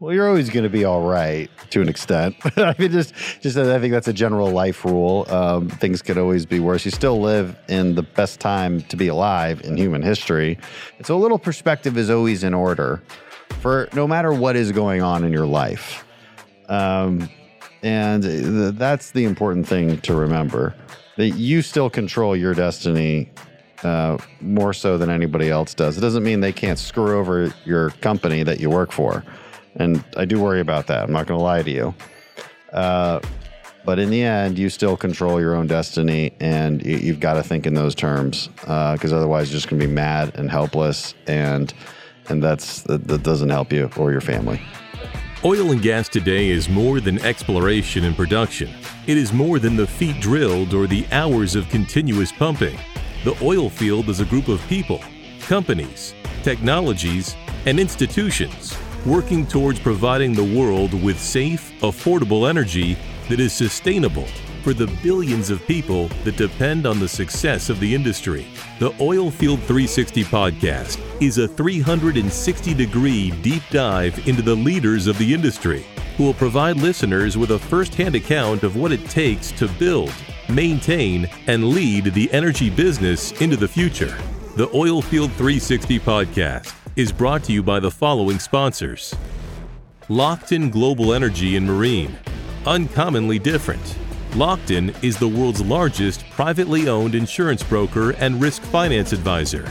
[0.00, 2.36] Well, you're always going to be all right to an extent.
[2.56, 5.26] I mean, just, just I think that's a general life rule.
[5.28, 6.84] Um, things could always be worse.
[6.84, 10.56] You still live in the best time to be alive in human history.
[11.02, 13.02] So a little perspective is always in order
[13.58, 16.04] for no matter what is going on in your life.
[16.68, 17.28] Um,
[17.82, 20.76] and th- that's the important thing to remember
[21.16, 23.30] that you still control your destiny
[23.82, 25.98] uh, more so than anybody else does.
[25.98, 29.24] It doesn't mean they can't screw over your company that you work for.
[29.78, 31.04] And I do worry about that.
[31.04, 31.94] I'm not going to lie to you.
[32.72, 33.20] Uh,
[33.84, 37.42] but in the end, you still control your own destiny, and you, you've got to
[37.42, 41.72] think in those terms, because otherwise, you're just going to be mad and helpless, and
[42.28, 44.60] and that's that, that doesn't help you or your family.
[45.42, 48.68] Oil and gas today is more than exploration and production.
[49.06, 52.78] It is more than the feet drilled or the hours of continuous pumping.
[53.24, 55.00] The oil field is a group of people,
[55.40, 58.76] companies, technologies, and institutions
[59.06, 62.96] working towards providing the world with safe, affordable energy
[63.28, 64.26] that is sustainable
[64.62, 68.46] for the billions of people that depend on the success of the industry.
[68.80, 75.32] The Oilfield 360 podcast is a 360 degree deep dive into the leaders of the
[75.32, 79.68] industry who will provide listeners with a first hand account of what it takes to
[79.78, 80.12] build,
[80.48, 84.16] maintain, and lead the energy business into the future.
[84.56, 89.14] The Oilfield 360 podcast is brought to you by the following sponsors
[90.08, 92.18] Lockton Global Energy and Marine.
[92.66, 93.96] Uncommonly different.
[94.32, 99.62] Lockton is the world's largest privately owned insurance broker and risk finance advisor.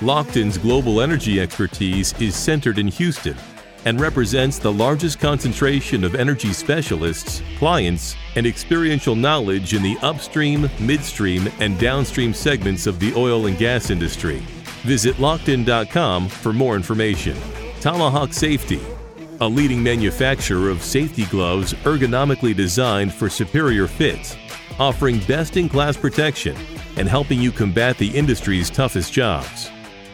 [0.00, 3.36] Lockton's global energy expertise is centered in Houston
[3.84, 10.70] and represents the largest concentration of energy specialists, clients, and experiential knowledge in the upstream,
[10.78, 14.40] midstream, and downstream segments of the oil and gas industry.
[14.82, 17.36] Visit Lockton.com for more information.
[17.80, 18.80] Tomahawk Safety,
[19.40, 24.36] a leading manufacturer of safety gloves ergonomically designed for superior fit,
[24.78, 26.56] offering best in class protection
[26.96, 29.70] and helping you combat the industry's toughest jobs.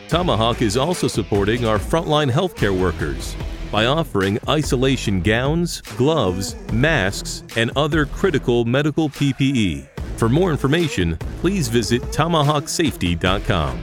[0.08, 3.34] Tomahawk is also supporting our frontline healthcare workers
[3.72, 9.88] by offering isolation gowns, gloves, masks, and other critical medical PPE.
[10.16, 13.82] For more information, please visit tomahawksafety.com.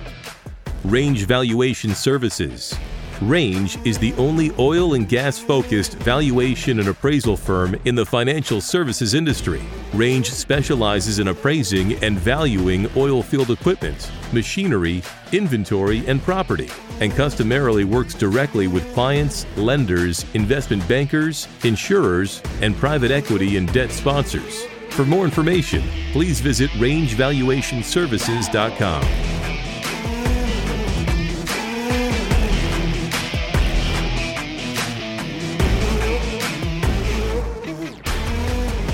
[0.84, 2.76] Range Valuation Services.
[3.22, 8.60] Range is the only oil and gas focused valuation and appraisal firm in the financial
[8.60, 9.62] services industry.
[9.94, 17.84] Range specializes in appraising and valuing oil field equipment, machinery, inventory, and property, and customarily
[17.84, 24.66] works directly with clients, lenders, investment bankers, insurers, and private equity and debt sponsors.
[24.90, 29.41] For more information, please visit rangevaluationservices.com.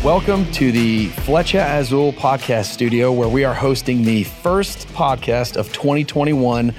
[0.08, 5.74] Welcome to the Flecha Azul podcast studio, where we are hosting the first podcast of
[5.74, 6.74] 2021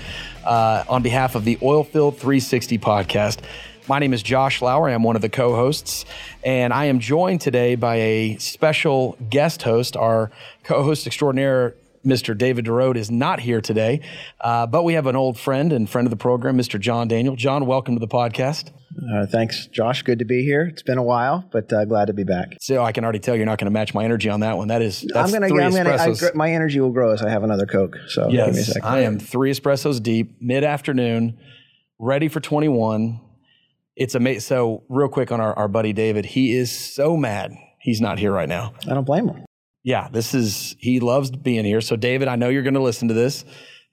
[0.47, 3.41] uh, on behalf of the Oilfield 360 podcast.
[3.87, 4.89] My name is Josh Lauer.
[4.89, 6.07] I am one of the co hosts,
[6.43, 9.95] and I am joined today by a special guest host.
[9.95, 10.31] Our
[10.65, 11.75] co host extraordinaire,
[12.09, 12.37] Mr.
[12.37, 14.01] David DeRode, is not here today,
[14.41, 16.81] uh, but we have an old friend and friend of the program, Mr.
[16.81, 17.37] John Daniel.
[17.37, 18.71] John, welcome to the podcast.
[19.13, 20.03] Uh, thanks, Josh.
[20.03, 20.63] Good to be here.
[20.63, 22.57] It's been a while, but uh, glad to be back.
[22.61, 24.69] So I can already tell you're not going to match my energy on that one.
[24.69, 26.35] That is, that's I'm gonna, three I'm gonna, I, espressos.
[26.35, 27.97] my energy will grow as I have another Coke.
[28.09, 28.85] So give me a Yes, second.
[28.89, 31.39] I am three espressos deep, mid afternoon,
[31.99, 33.21] ready for 21.
[33.97, 34.41] It's amazing.
[34.41, 38.33] So, real quick on our, our buddy David, he is so mad he's not here
[38.33, 38.73] right now.
[38.89, 39.45] I don't blame him.
[39.89, 41.81] Yeah, this is, he loves being here.
[41.81, 43.47] So, David, I know you're going to listen to this,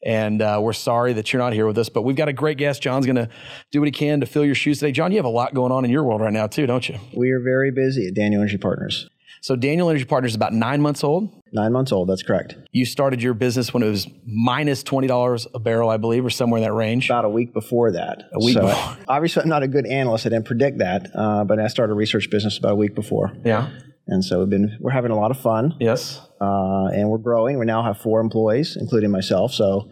[0.06, 2.58] and uh, we're sorry that you're not here with us, but we've got a great
[2.58, 2.82] guest.
[2.82, 3.30] John's going to
[3.72, 4.92] do what he can to fill your shoes today.
[4.92, 7.00] John, you have a lot going on in your world right now, too, don't you?
[7.16, 9.10] We are very busy at Daniel Energy Partners.
[9.42, 11.30] So, Daniel Energy Partners is about nine months old.
[11.54, 12.10] Nine months old.
[12.10, 12.58] That's correct.
[12.74, 16.58] You started your business when it was minus $20 a barrel, I believe, or somewhere
[16.58, 17.10] in that range.
[17.10, 18.24] About a week before that.
[18.34, 18.98] A week So, before.
[19.08, 20.26] Obviously, I'm not a good analyst.
[20.26, 23.32] I didn't predict that, uh, but I started a research business about a week before,
[23.46, 23.70] Yeah.
[24.08, 26.20] And so we've been we're having a lot of fun, Yes.
[26.42, 27.60] uh, and we're growing.
[27.60, 29.54] We now have four employees, including myself.
[29.54, 29.90] So.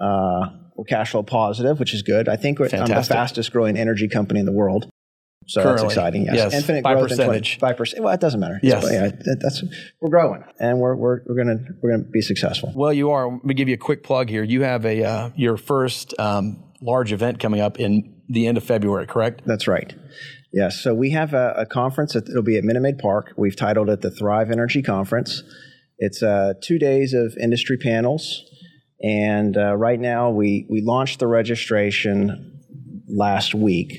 [0.00, 2.28] Uh, we're cash flow positive, which is good.
[2.28, 4.90] I think we're I'm the fastest growing energy company in the world.
[5.46, 5.82] So Currently.
[5.82, 6.24] that's exciting.
[6.24, 7.58] Yes, Yes, infinite by growth percentage.
[7.58, 8.02] Five percent.
[8.02, 8.58] Well, it doesn't matter.
[8.62, 8.84] Yes.
[8.90, 9.10] Yeah,
[9.40, 9.62] that's
[10.00, 12.72] we're growing, and we're we're, we're gonna we're gonna be successful.
[12.74, 13.30] Well, you are.
[13.30, 14.42] Let me give you a quick plug here.
[14.42, 18.64] You have a uh, your first um, large event coming up in the end of
[18.64, 19.42] February, correct?
[19.44, 19.92] That's right.
[20.52, 20.80] Yes.
[20.80, 23.32] So we have a, a conference that it'll be at Minute Maid Park.
[23.36, 25.42] We've titled it the Thrive Energy Conference.
[25.98, 28.42] It's uh, two days of industry panels,
[29.00, 32.60] and uh, right now we we launched the registration
[33.08, 33.92] last week.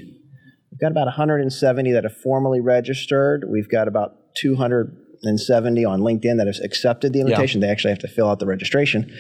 [0.72, 3.46] We've got about 170 that have formally registered.
[3.50, 7.62] We've got about 270 on LinkedIn that have accepted the invitation.
[7.62, 9.16] They actually have to fill out the registration.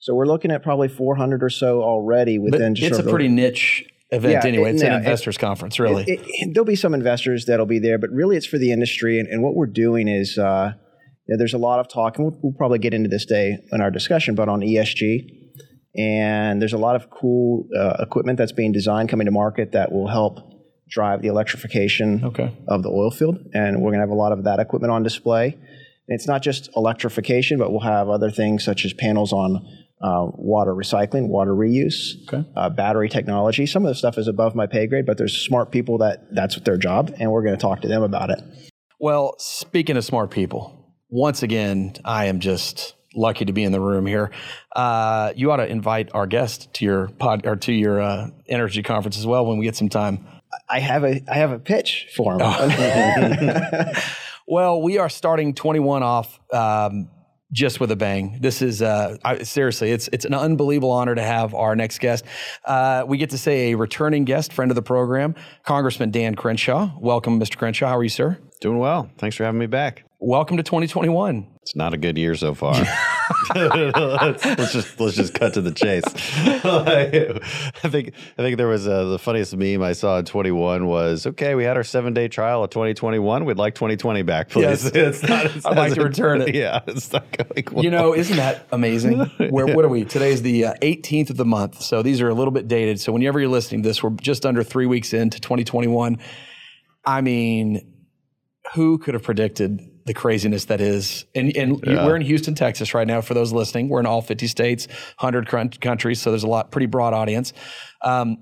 [0.00, 3.28] So we're looking at probably 400 or so already But within just it's a pretty
[3.28, 4.72] niche event Yeah, anyway.
[4.72, 6.04] It's no, an it- investors conference, really.
[6.04, 9.18] it- it- there'll be some investors that'll be there, but really it's for the industry.
[9.18, 10.72] And, and what we're doing is uh,
[11.26, 13.58] you know, there's a lot of talk, and we'll, we'll probably get into this day
[13.72, 15.26] in our discussion, but on ESG.
[15.96, 19.92] And there's a lot of cool uh, equipment that's being designed coming to market that
[19.92, 20.40] will help
[20.90, 22.52] drive the electrification Okay.
[22.68, 23.38] of the oil field.
[23.54, 25.52] And we're going to have a lot of that equipment on display.
[25.54, 29.64] And it's not just electrification, but we'll have other things such as panels on
[30.04, 32.46] uh, water recycling, water reuse, Okay.
[32.54, 33.64] uh, battery technology.
[33.64, 36.56] Some of the stuff is above my pay grade, but there's smart people that that's
[36.60, 38.40] their job, and we're going to talk to them about it.
[39.00, 43.80] Well, speaking of smart people, once again, I am just lucky to be in the
[43.80, 44.30] room here.
[44.76, 48.82] Uh, you ought to invite our guest to your pod or to your uh, energy
[48.82, 50.26] conference as well when we get some time.
[50.68, 53.90] I have a I have a pitch for them.
[54.46, 57.08] Well, we are starting 21 off um,
[57.54, 58.36] just with a bang.
[58.40, 62.24] This is uh, I, seriously, it's it's an unbelievable honor to have our next guest.
[62.64, 66.90] Uh, we get to say a returning guest, friend of the program, Congressman Dan Crenshaw.
[66.98, 67.56] Welcome, Mr.
[67.56, 67.88] Crenshaw.
[67.88, 68.38] How are you, sir?
[68.60, 69.08] Doing well.
[69.18, 70.04] Thanks for having me back.
[70.18, 71.53] Welcome to 2021.
[71.64, 72.74] It's not a good year so far.
[73.54, 76.04] let's, let's just let's just cut to the chase.
[76.06, 81.26] I think I think there was a, the funniest meme I saw in 21 was
[81.28, 81.54] okay.
[81.54, 83.46] We had our seven day trial of 2021.
[83.46, 84.62] We'd like 2020 back, please.
[84.64, 84.84] Yes.
[84.94, 86.54] it's not, it's I'd like to return it.
[86.54, 87.82] Yeah, it's not going well.
[87.82, 89.20] You know, isn't that amazing?
[89.48, 90.04] Where what are we?
[90.04, 93.00] Today's the uh, 18th of the month, so these are a little bit dated.
[93.00, 96.18] So whenever you're listening to this, we're just under three weeks into 2021.
[97.06, 97.90] I mean,
[98.74, 101.24] who could have predicted the craziness that is?
[101.34, 103.20] And, and you- we're in Houston, Texas, right now.
[103.20, 104.86] For those listening, we're in all 50 states,
[105.18, 107.52] 100 crun- countries, so there's a lot, pretty broad audience.
[108.02, 108.38] Um,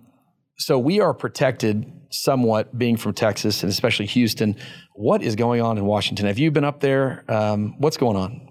[0.58, 4.56] so we are protected somewhat, being from Texas and especially Houston.
[4.94, 6.26] What is going on in Washington?
[6.26, 7.24] Have you been up there?
[7.28, 8.48] Um, what's going on?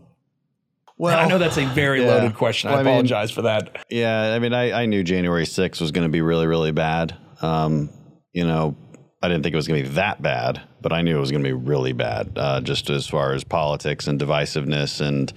[0.97, 2.07] well, I know that's a very yeah.
[2.09, 2.69] loaded question.
[2.69, 3.85] Well, I I mean- apologize for that.
[3.89, 7.17] Yeah, I mean, I, I knew January 6th was going to be really, really bad.
[7.41, 7.89] Um,
[8.33, 8.77] you know,
[9.21, 11.31] I didn't think it was going to be that bad, but I knew it was
[11.31, 15.31] going to be really bad, uh, just as far as politics and divisiveness and,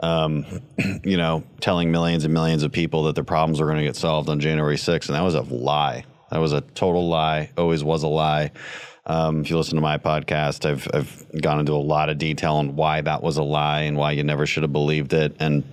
[0.00, 0.44] um,
[1.04, 3.96] you know, telling millions and millions of people that their problems were going to get
[3.96, 5.06] solved on January 6th.
[5.06, 6.04] And that was a lie.
[6.30, 8.52] That was a total lie, always was a lie.
[9.04, 12.54] Um, if you listen to my podcast, I've, I've gone into a lot of detail
[12.54, 15.36] on why that was a lie and why you never should have believed it.
[15.40, 15.64] And,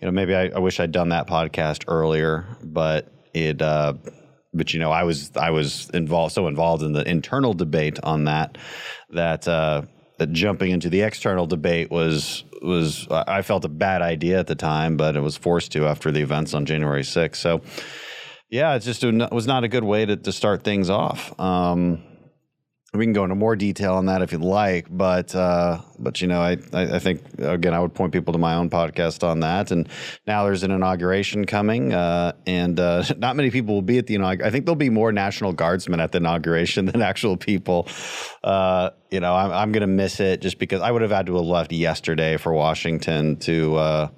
[0.00, 3.94] you know, maybe I, I wish I'd done that podcast earlier, but it, uh,
[4.54, 8.24] but you know, I was I was involved so involved in the internal debate on
[8.24, 8.56] that
[9.10, 9.82] that uh,
[10.18, 14.54] that jumping into the external debate was was I felt a bad idea at the
[14.54, 17.36] time, but it was forced to after the events on January 6th.
[17.36, 17.60] So
[18.50, 21.38] yeah, it's just it was not a good way to, to start things off.
[21.40, 22.02] Um,
[22.98, 26.28] we can go into more detail on that if you'd like, but uh, but you
[26.28, 29.70] know, I, I think again, I would point people to my own podcast on that.
[29.70, 29.88] And
[30.26, 34.14] now there's an inauguration coming, uh, and uh, not many people will be at the
[34.14, 34.46] inauguration.
[34.46, 37.88] I think there'll be more National Guardsmen at the inauguration than actual people.
[38.42, 41.34] Uh, you know, I'm I'm gonna miss it just because I would have had to
[41.34, 43.76] have left yesterday for Washington to.
[43.76, 44.08] Uh,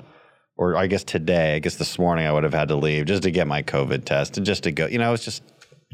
[0.59, 3.25] or I guess today, I guess this morning I would have had to leave just
[3.25, 4.87] to get my COVID test and just to go.
[4.87, 5.43] You know, it's just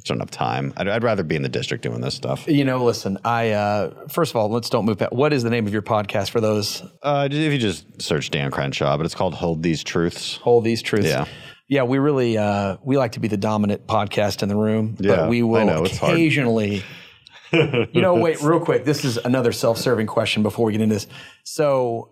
[0.02, 0.72] it's not enough time.
[0.76, 2.48] I'd, I'd rather be in the district doing this stuff.
[2.48, 5.12] You know, listen, I uh, first of all, let's don't move past.
[5.12, 8.50] What is the name of your podcast for those Uh, if you just search Dan
[8.50, 10.36] Crenshaw, but it's called Hold These Truths.
[10.38, 11.06] hold these truths?
[11.06, 11.26] Yeah.
[11.68, 15.16] Yeah, we really uh, we like to be the dominant podcast in the room, Yeah,
[15.16, 16.82] but we will know, occasionally.
[17.52, 18.84] you know, wait, real quick.
[18.84, 21.06] This is another self-serving question before we get into this.
[21.44, 22.10] So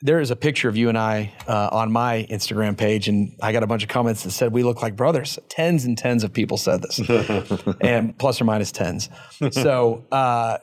[0.00, 3.52] there is a picture of you and I uh, on my Instagram page, and I
[3.52, 5.38] got a bunch of comments that said we look like brothers.
[5.48, 7.00] Tens and tens of people said this,
[7.80, 9.10] and plus or minus tens.
[9.50, 10.58] So uh,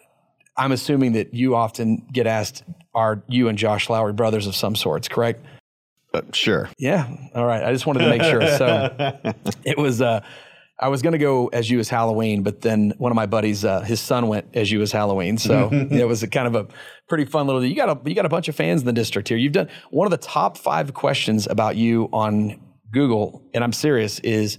[0.58, 2.64] I'm assuming that you often get asked,
[2.94, 5.46] "Are you and Josh Lauer brothers of some sorts?" Correct?
[6.14, 6.70] Uh, sure.
[6.78, 7.10] Yeah.
[7.36, 7.62] All right.
[7.62, 8.42] I just wanted to make sure.
[8.58, 9.34] So
[9.66, 10.02] it was.
[10.02, 10.22] Uh,
[10.78, 13.64] I was going to go as you as Halloween, but then one of my buddies,
[13.64, 15.38] uh, his son went as you as Halloween.
[15.38, 16.68] So it was a kind of a
[17.08, 17.64] pretty fun little.
[17.64, 19.38] You got a you got a bunch of fans in the district here.
[19.38, 22.60] You've done one of the top five questions about you on
[22.92, 24.20] Google, and I'm serious.
[24.20, 24.58] Is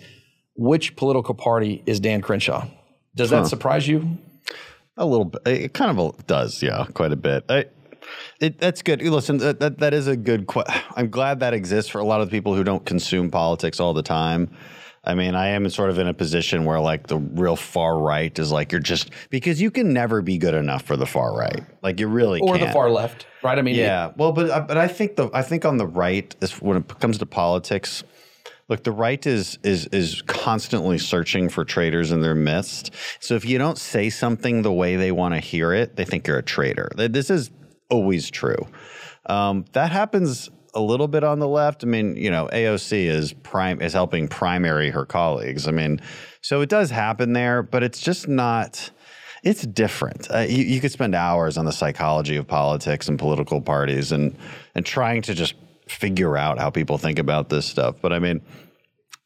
[0.57, 2.67] which political party is Dan Crenshaw?
[3.15, 4.19] Does that surprise you?
[4.99, 5.41] A little bit.
[5.47, 7.45] It kind of does, yeah, quite a bit.
[7.49, 7.67] I,
[8.41, 9.03] it, that's good.
[9.03, 10.75] Listen, that, that, that is a good question.
[10.95, 13.95] I'm glad that exists for a lot of the people who don't consume politics all
[13.95, 14.51] the time.
[15.07, 18.37] I mean, I am sort of in a position where like the real far right
[18.39, 21.65] is like you're just because you can never be good enough for the far right.
[21.83, 22.67] Like you really Or can't.
[22.67, 23.57] the far left, right?
[23.59, 26.35] I mean, Yeah, well, but uh, but I think the I think on the right
[26.41, 28.03] is when it comes to politics,
[28.69, 32.93] Look, the right is is is constantly searching for traitors in their midst.
[33.21, 36.27] So if you don't say something the way they want to hear it, they think
[36.27, 36.91] you're a traitor.
[36.97, 37.51] This is
[37.91, 38.67] always true.
[39.27, 41.83] Um, that happens a little bit on the left.
[41.83, 45.67] I mean, you know, AOC is prime is helping primary her colleagues.
[45.67, 46.01] I mean,
[46.43, 48.91] so it does happen there, but it's just not.
[49.43, 50.29] It's different.
[50.31, 54.37] Uh, you, you could spend hours on the psychology of politics and political parties and
[54.75, 55.55] and trying to just
[55.89, 57.97] figure out how people think about this stuff.
[58.03, 58.43] But I mean,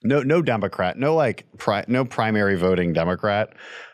[0.02, 3.52] no no Democrat, no like pri- no primary voting Democrat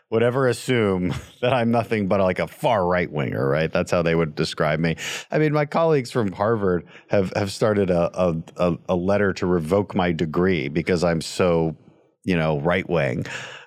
[0.09, 3.71] would ever assume that I'm nothing but like a far right winger, right?
[3.71, 4.95] That's how they would describe me.
[5.31, 8.09] I mean, my colleagues from Harvard have have started a
[8.57, 11.75] a, a letter to revoke my degree because I'm so
[12.23, 13.25] you know right wing.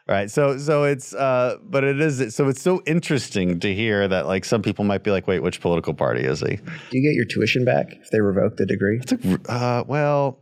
[0.08, 0.28] Right.
[0.28, 4.44] So so it's uh but it is so it's so interesting to hear that like
[4.44, 6.56] some people might be like, wait, which political party is he?
[6.56, 9.00] Do you get your tuition back if they revoke the degree?
[9.48, 10.40] uh well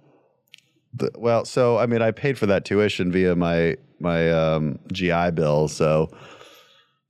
[0.94, 5.32] the, well, so I mean I paid for that tuition via my my um, GI
[5.32, 6.10] bill, so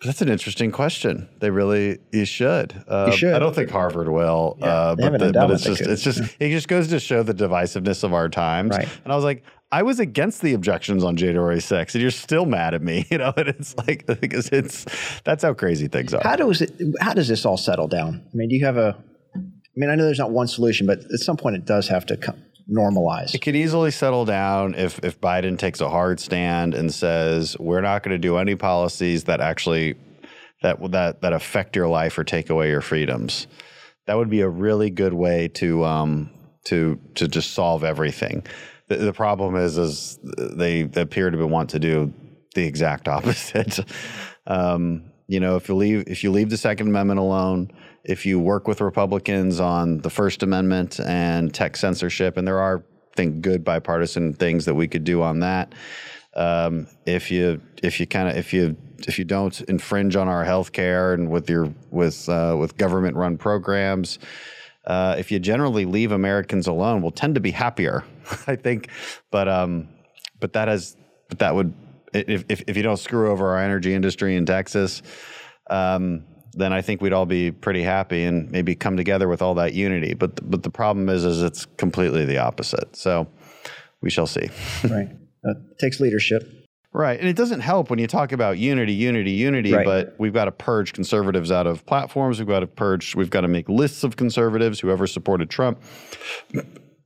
[0.04, 1.28] that's an interesting question.
[1.40, 2.84] They really you should.
[2.86, 3.34] Uh, you should.
[3.34, 6.50] I don't think Harvard will, yeah, uh, but, the, but it's just it's just it
[6.50, 8.76] just goes to show the divisiveness of our times.
[8.76, 8.88] Right.
[9.04, 9.42] And I was like,
[9.72, 13.18] I was against the objections on January 6th, and you're still mad at me, you
[13.18, 13.32] know.
[13.36, 14.86] And it's like because it's
[15.24, 16.22] that's how crazy things are.
[16.22, 16.72] How does it?
[17.00, 18.24] How does this all settle down?
[18.32, 18.96] I mean, do you have a?
[19.34, 22.06] I mean, I know there's not one solution, but at some point it does have
[22.06, 23.34] to come normalize.
[23.34, 27.80] It could easily settle down if if Biden takes a hard stand and says we're
[27.80, 29.96] not going to do any policies that actually
[30.62, 33.46] that that that affect your life or take away your freedoms.
[34.06, 36.30] That would be a really good way to um,
[36.64, 38.46] to to just solve everything.
[38.88, 42.12] The, the problem is is they, they appear to want to do
[42.54, 43.80] the exact opposite.
[44.46, 47.70] um, you know, if you leave if you leave the Second Amendment alone,
[48.04, 52.82] if you work with Republicans on the First Amendment and tech censorship, and there are,
[53.14, 55.74] think, good bipartisan things that we could do on that.
[56.34, 58.76] Um, if you if you kind of if you
[59.06, 63.16] if you don't infringe on our health care and with your with uh, with government
[63.16, 64.18] run programs,
[64.86, 68.04] uh, if you generally leave Americans alone, we'll tend to be happier,
[68.46, 68.88] I think.
[69.30, 69.88] But um,
[70.40, 70.96] but that has
[71.28, 71.74] but that would
[72.12, 75.02] if, if if you don't screw over our energy industry in Texas.
[75.68, 76.24] Um,
[76.58, 79.74] then I think we'd all be pretty happy and maybe come together with all that
[79.74, 80.14] unity.
[80.14, 82.96] But the, but the problem is, is it's completely the opposite.
[82.96, 83.28] So
[84.00, 84.50] we shall see.
[84.88, 85.08] right.
[85.48, 86.42] Uh, takes leadership.
[86.92, 87.18] Right.
[87.18, 89.84] And it doesn't help when you talk about unity, unity, unity, right.
[89.84, 92.38] but we've got to purge conservatives out of platforms.
[92.38, 95.82] We've got to purge, we've got to make lists of conservatives, whoever supported Trump.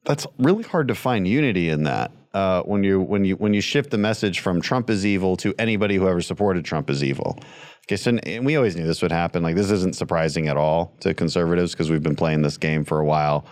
[0.04, 2.12] That's really hard to find unity in that.
[2.32, 5.54] Uh, when you when you when you shift the message from Trump is evil to
[5.58, 7.38] anybody who ever supported Trump is evil.
[7.86, 9.42] Okay, so and we always knew this would happen.
[9.42, 13.00] Like this isn't surprising at all to conservatives because we've been playing this game for
[13.00, 13.44] a while.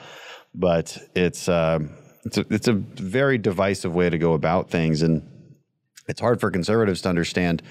[0.54, 1.80] But it's uh,
[2.24, 5.28] it's a, it's a very divisive way to go about things, and
[6.08, 7.62] it's hard for conservatives to understand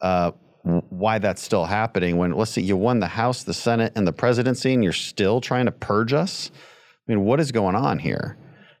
[0.00, 2.18] uh, why that's still happening.
[2.18, 5.40] When let's see, you won the House, the Senate, and the presidency, and you're still
[5.40, 6.50] trying to purge us.
[6.54, 8.36] I mean, what is going on here?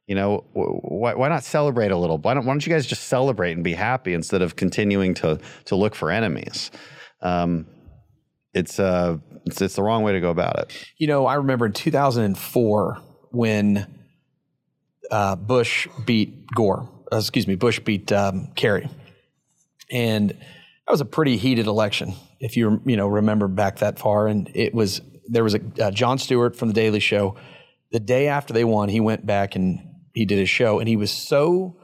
[0.06, 2.18] You know, why, why not celebrate a little?
[2.18, 5.40] Why don't, why don't you guys just celebrate and be happy instead of continuing to
[5.64, 6.70] to look for enemies?
[7.26, 7.66] Um,
[8.54, 10.86] it's uh, it's it's the wrong way to go about it.
[10.96, 12.98] You know, I remember in 2004
[13.30, 13.86] when
[15.10, 16.88] uh, Bush beat Gore.
[17.12, 18.88] Uh, excuse me, Bush beat um, Kerry,
[19.90, 22.14] and that was a pretty heated election.
[22.40, 25.90] If you you know remember back that far, and it was there was a uh,
[25.90, 27.36] Jon Stewart from the Daily Show.
[27.92, 29.80] The day after they won, he went back and
[30.12, 31.76] he did his show, and he was so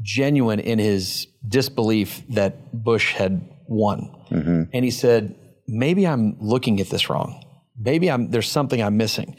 [0.00, 4.10] genuine in his disbelief that Bush had one.
[4.30, 4.62] Mm-hmm.
[4.72, 7.44] And he said, maybe I'm looking at this wrong.
[7.78, 9.36] Maybe I'm there's something I'm missing.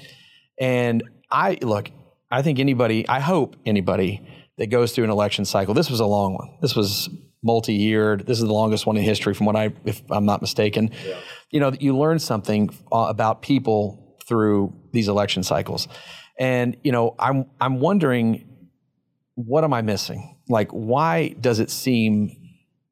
[0.60, 1.90] And I look,
[2.32, 4.26] I think anybody, I hope anybody
[4.58, 6.58] that goes through an election cycle, this was a long one.
[6.62, 7.10] This was
[7.44, 8.18] multi-year.
[8.18, 10.92] This is the longest one in history from what I if I'm not mistaken.
[11.06, 11.18] Yeah.
[11.52, 15.88] You know, you learn something uh, about people through these election cycles.
[16.38, 18.46] And you know, I'm I'm wondering
[19.36, 20.38] what am I missing?
[20.48, 22.36] Like why does it seem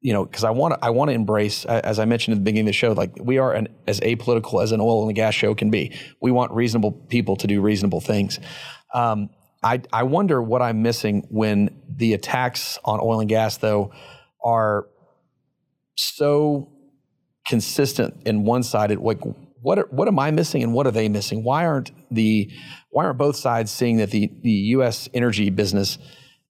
[0.00, 2.44] you know, because I want to I want to embrace, as I mentioned at the
[2.44, 5.34] beginning of the show, like we are an, as apolitical as an oil and gas
[5.34, 5.96] show can be.
[6.20, 8.38] We want reasonable people to do reasonable things.
[8.94, 9.30] Um,
[9.62, 13.92] I I wonder what I'm missing when the attacks on oil and gas though
[14.44, 14.86] are
[15.96, 16.70] so
[17.46, 19.00] consistent and one sided.
[19.00, 19.20] Like
[19.60, 21.42] what what am I missing and what are they missing?
[21.42, 22.48] Why aren't the
[22.90, 25.08] why aren't both sides seeing that the the U.S.
[25.12, 25.98] energy business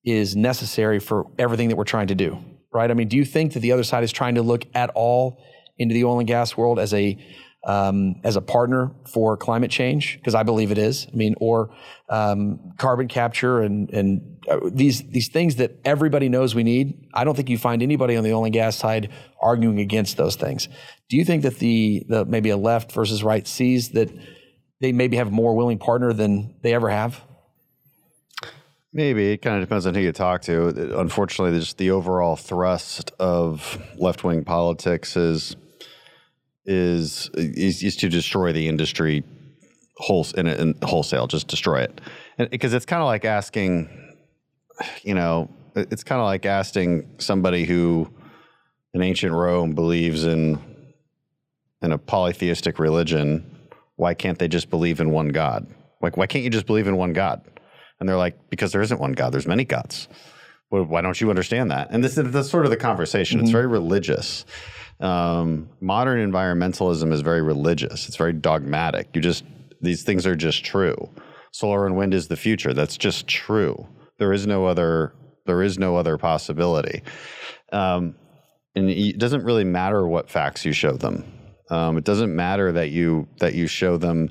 [0.04, 2.38] is necessary for everything that we're trying to do?
[2.72, 2.90] Right?
[2.90, 5.42] I mean, do you think that the other side is trying to look at all
[5.78, 7.18] into the oil and gas world as a
[7.66, 10.16] um, as a partner for climate change?
[10.18, 11.06] Because I believe it is.
[11.12, 11.70] I mean, or
[12.08, 17.08] um, carbon capture and and uh, these these things that everybody knows we need.
[17.14, 19.10] I don't think you find anybody on the oil and gas side
[19.40, 20.68] arguing against those things.
[21.08, 24.10] Do you think that the the maybe a left versus right sees that
[24.80, 27.22] they maybe have a more willing partner than they ever have?
[28.98, 30.98] Maybe it kind of depends on who you talk to.
[30.98, 35.54] Unfortunately, just the overall thrust of left wing politics is
[36.66, 39.22] is, is is to destroy the industry
[39.98, 42.00] whole in, in wholesale, just destroy it,
[42.50, 43.88] because it's kind of like asking,
[45.02, 48.12] you know, it's kind of like asking somebody who
[48.94, 50.58] in ancient Rome believes in
[51.82, 53.48] in a polytheistic religion,
[53.94, 55.68] why can't they just believe in one God?
[56.02, 57.42] Like, why can't you just believe in one God?
[58.00, 59.32] And they're like, because there isn't one God.
[59.32, 60.08] There's many gods.
[60.70, 61.88] Well, why don't you understand that?
[61.90, 63.38] And this is sort of the conversation.
[63.38, 63.44] Mm-hmm.
[63.44, 64.44] It's very religious.
[65.00, 68.08] Um, modern environmentalism is very religious.
[68.08, 69.08] It's very dogmatic.
[69.14, 69.44] You just
[69.80, 71.08] these things are just true.
[71.52, 72.74] Solar and wind is the future.
[72.74, 73.86] That's just true.
[74.18, 75.14] There is no other.
[75.46, 77.02] There is no other possibility.
[77.72, 78.16] Um,
[78.74, 81.24] and it doesn't really matter what facts you show them.
[81.70, 84.30] Um, it doesn't matter that you that you show them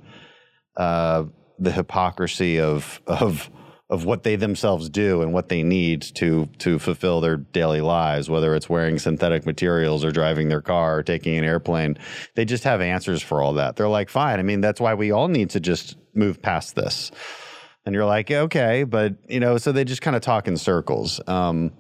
[0.76, 1.24] uh,
[1.58, 3.50] the hypocrisy of of
[3.90, 8.30] of what they themselves do and what they need to to fulfill their daily lives,
[8.30, 11.98] whether it's wearing synthetic materials or driving their car or taking an airplane.
[12.36, 13.78] They just have answers for all that.
[13.78, 14.40] They're like, fine.
[14.40, 17.12] I mean, that's why we all need to just move past this.
[17.86, 21.22] And you're like, okay, but you know, so they just kind of talk in circles.
[21.26, 21.72] Um,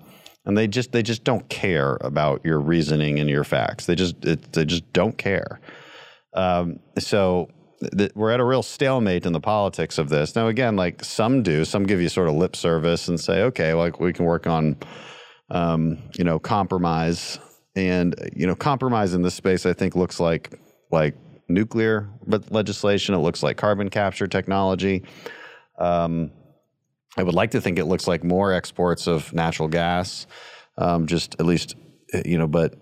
[0.45, 3.85] and they just they just don't care about your reasoning and your facts.
[3.85, 5.59] They just it, they just don't care.
[6.33, 7.49] Um, so
[8.15, 10.35] we're at a real stalemate in the politics of this.
[10.35, 13.73] Now, again, like some do, some give you sort of lip service and say, okay,
[13.73, 14.77] like we can work on,
[15.49, 17.39] um, you know, compromise.
[17.75, 20.59] And you know, compromise in this space, I think, looks like
[20.91, 21.15] like
[21.47, 22.09] nuclear
[22.49, 23.13] legislation.
[23.13, 25.03] It looks like carbon capture technology.
[25.77, 26.31] Um,
[27.17, 30.25] I would like to think it looks like more exports of natural gas,
[30.77, 31.75] um, just at least,
[32.25, 32.75] you know, but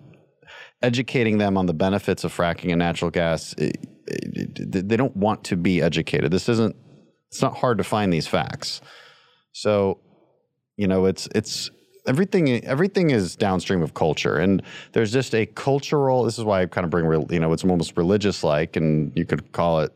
[0.82, 3.54] educating them on the benefits of fracking and natural gas.
[3.54, 6.30] It, they don't want to be educated.
[6.30, 6.76] This isn't.
[7.28, 8.80] It's not hard to find these facts.
[9.52, 9.98] So,
[10.76, 11.70] you know, it's it's
[12.06, 12.64] everything.
[12.64, 16.24] Everything is downstream of culture, and there's just a cultural.
[16.24, 19.24] This is why I kind of bring, you know, it's almost religious like, and you
[19.24, 19.92] could call it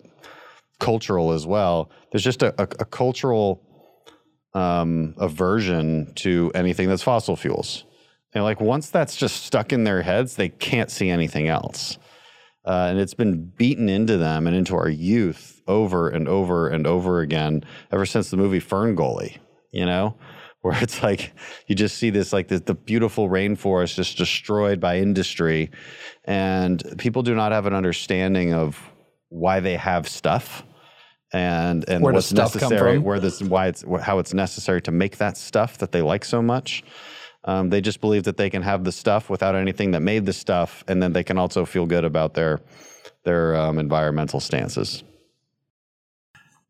[0.80, 1.90] cultural as well.
[2.10, 3.62] There's just a, a, a cultural
[4.54, 7.84] um, aversion to anything that's fossil fuels.
[8.34, 11.98] And like once that's just stuck in their heads, they can't see anything else.
[12.64, 16.86] Uh, and it's been beaten into them and into our youth over and over and
[16.86, 19.38] over again ever since the movie Ferngully,
[19.70, 20.16] you know,
[20.60, 21.32] where it's like
[21.66, 25.70] you just see this like the, the beautiful rainforest just destroyed by industry,
[26.24, 28.78] and people do not have an understanding of
[29.30, 30.64] why they have stuff
[31.32, 35.36] and and where what's necessary, where this why it's how it's necessary to make that
[35.36, 36.82] stuff that they like so much.
[37.50, 40.32] Um, they just believe that they can have the stuff without anything that made the
[40.32, 42.60] stuff, and then they can also feel good about their
[43.24, 45.02] their um, environmental stances.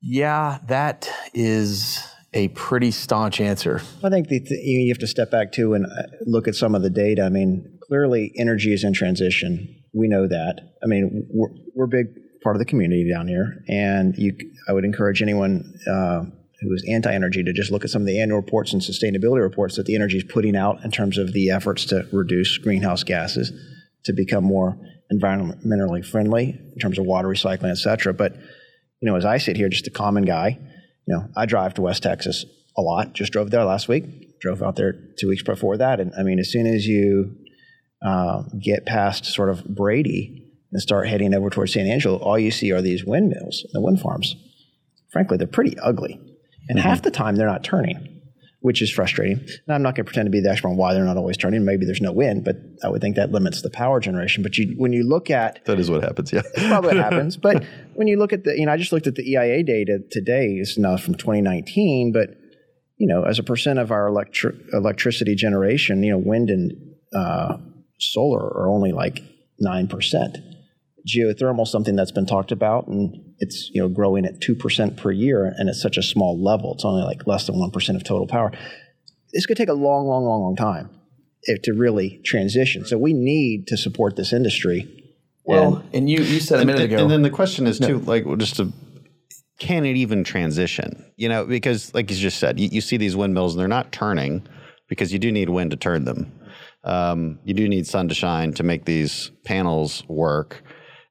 [0.01, 3.83] Yeah, that is a pretty staunch answer.
[4.03, 6.75] I think the, the, you have to step back too and uh, look at some
[6.75, 7.25] of the data.
[7.25, 9.83] I mean, clearly energy is in transition.
[9.93, 10.61] We know that.
[10.83, 12.07] I mean, we're, we're a big
[12.43, 14.35] part of the community down here, and you,
[14.67, 15.75] I would encourage anyone.
[15.87, 16.23] Uh,
[16.61, 19.77] who is anti-energy to just look at some of the annual reports and sustainability reports
[19.77, 23.53] that the energy is putting out in terms of the efforts to reduce greenhouse gases,
[24.05, 24.79] to become more
[25.13, 28.13] environmentally friendly in terms of water recycling, et cetera.
[28.13, 28.37] But
[29.01, 30.59] you know, as I sit here, just a common guy,
[31.07, 32.45] you know, I drive to West Texas
[32.77, 33.15] a lot.
[33.15, 34.39] Just drove there last week.
[34.41, 37.37] Drove out there two weeks before that, and I mean, as soon as you
[38.03, 42.51] uh, get past sort of Brady and start heading over towards San Angelo, all you
[42.51, 44.37] see are these windmills, the wind farms.
[45.13, 46.19] Frankly, they're pretty ugly.
[46.71, 46.89] And mm-hmm.
[46.89, 48.21] half the time they're not turning,
[48.61, 49.41] which is frustrating.
[49.41, 51.37] And I'm not going to pretend to be the expert on why they're not always
[51.37, 51.65] turning.
[51.65, 52.55] Maybe there's no wind, but
[52.85, 54.45] I would think that limits the power generation.
[54.45, 57.37] But you, when you look at that is what happens, yeah, probably what happens.
[57.37, 59.99] But when you look at the, you know, I just looked at the EIA data
[60.13, 60.47] today.
[60.61, 62.31] It's now from 2019, but
[62.99, 66.73] you know, as a percent of our electri- electricity generation, you know, wind and
[67.13, 67.57] uh,
[67.99, 69.25] solar are only like
[69.59, 70.39] nine percent
[71.09, 75.53] geothermal something that's been talked about and it's you know growing at 2% per year
[75.57, 78.53] and it's such a small level it's only like less than 1% of total power
[79.33, 80.91] this could take a long long long long time
[81.43, 82.85] if, to really transition.
[82.85, 84.97] So we need to support this industry.
[85.45, 87.79] Well and, and you, you said a minute and, ago and then the question is
[87.79, 88.73] too like just to
[89.59, 91.13] can it even transition?
[91.17, 93.93] You know because like you just said you, you see these windmills and they're not
[93.93, 94.47] turning
[94.89, 96.33] because you do need wind to turn them.
[96.83, 100.63] Um, you do need sun to shine to make these panels work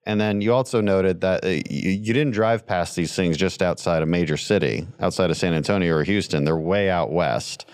[0.05, 3.61] And then you also noted that uh, you, you didn't drive past these things just
[3.61, 6.45] outside a major city, outside of San Antonio or Houston.
[6.45, 7.65] They're way out west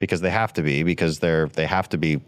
[0.00, 2.20] because they have to be because they're they have to be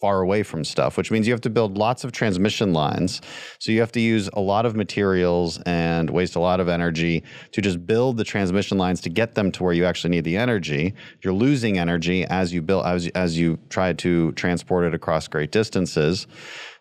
[0.00, 3.22] far away from stuff, which means you have to build lots of transmission lines.
[3.58, 7.24] So you have to use a lot of materials and waste a lot of energy
[7.52, 10.36] to just build the transmission lines to get them to where you actually need the
[10.36, 10.94] energy.
[11.22, 15.50] You're losing energy as you build as, as you try to transport it across great
[15.50, 16.26] distances.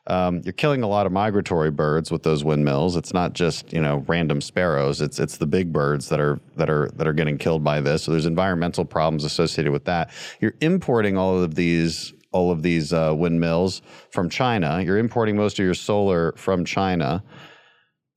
[0.07, 2.95] Um, you're killing a lot of migratory birds with those windmills.
[2.95, 5.01] It's not just you know random sparrows.
[5.01, 8.03] It's it's the big birds that are that are that are getting killed by this.
[8.03, 10.11] So there's environmental problems associated with that.
[10.39, 14.81] You're importing all of these all of these uh, windmills from China.
[14.81, 17.23] You're importing most of your solar from China.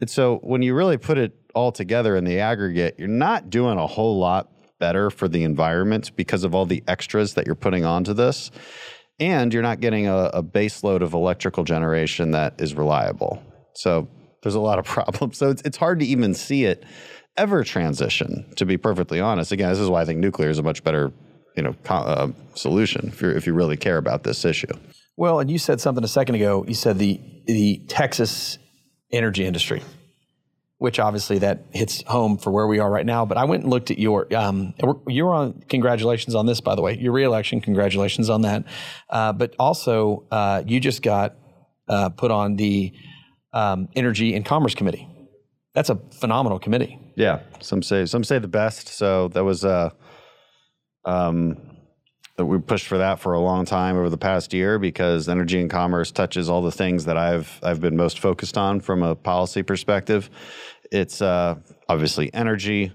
[0.01, 3.79] And so when you really put it all together in the aggregate, you're not doing
[3.79, 7.85] a whole lot better for the environment because of all the extras that you're putting
[7.85, 8.51] onto this.
[9.20, 13.42] And you're not getting a, a base load of electrical generation that is reliable.
[13.74, 14.09] So
[14.42, 15.38] there's a lot of problems.
[15.38, 16.85] So it's, it's hard to even see it
[17.37, 19.52] ever transition, to be perfectly honest.
[19.52, 21.12] Again, this is why I think nuclear is a much better
[21.59, 24.72] you know uh, solution if you if you really care about this issue.
[25.16, 26.64] Well, and you said something a second ago.
[26.68, 28.59] You said the the Texas
[29.11, 29.83] energy industry,
[30.78, 33.24] which obviously that hits home for where we are right now.
[33.26, 34.74] But I went and looked at your um,
[35.06, 35.62] you're on.
[35.68, 36.96] Congratulations on this, by the way.
[36.96, 37.60] Your reelection.
[37.60, 38.64] Congratulations on that.
[39.10, 41.36] Uh, but also, uh, you just got
[41.88, 42.92] uh, put on the
[43.52, 45.08] um, Energy and Commerce Committee.
[45.74, 46.98] That's a phenomenal committee.
[47.16, 48.88] Yeah, some say some say the best.
[48.88, 49.64] So that was.
[49.64, 49.90] Uh,
[52.38, 55.61] um, we pushed for that for a long time over the past year because energy
[55.61, 59.14] and commerce touches all the things that I've I've been most focused on from a
[59.14, 60.31] policy perspective.
[60.90, 61.57] It's uh,
[61.88, 62.92] obviously energy,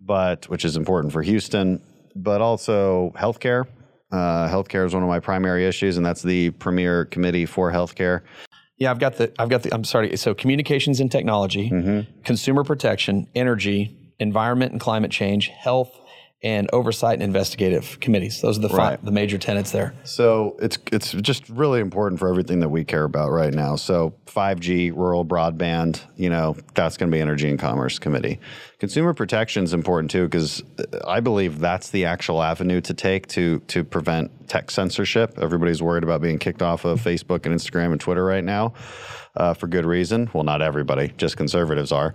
[0.00, 1.82] but which is important for Houston,
[2.14, 3.66] but also healthcare.
[4.10, 8.22] Uh, healthcare is one of my primary issues, and that's the premier committee for healthcare.
[8.78, 10.16] Yeah, I've got the I've got the I'm sorry.
[10.16, 12.22] So communications and technology, mm-hmm.
[12.22, 15.98] consumer protection, energy, environment and climate change, health,
[16.44, 18.42] and oversight and investigative committees.
[18.42, 18.98] Those are the right.
[18.98, 19.94] five, the major tenets there.
[20.04, 23.76] So it's it's just really important for everything that we care about right now.
[23.76, 28.40] So 5G, rural broadband, you know, that's going to be Energy and Commerce Committee.
[28.78, 30.62] Consumer protection is important too because
[31.06, 35.38] I believe that's the actual avenue to take to to prevent tech censorship.
[35.40, 38.74] Everybody's worried about being kicked off of Facebook and Instagram and Twitter right now
[39.34, 40.28] uh, for good reason.
[40.34, 42.12] Well, not everybody, just conservatives are.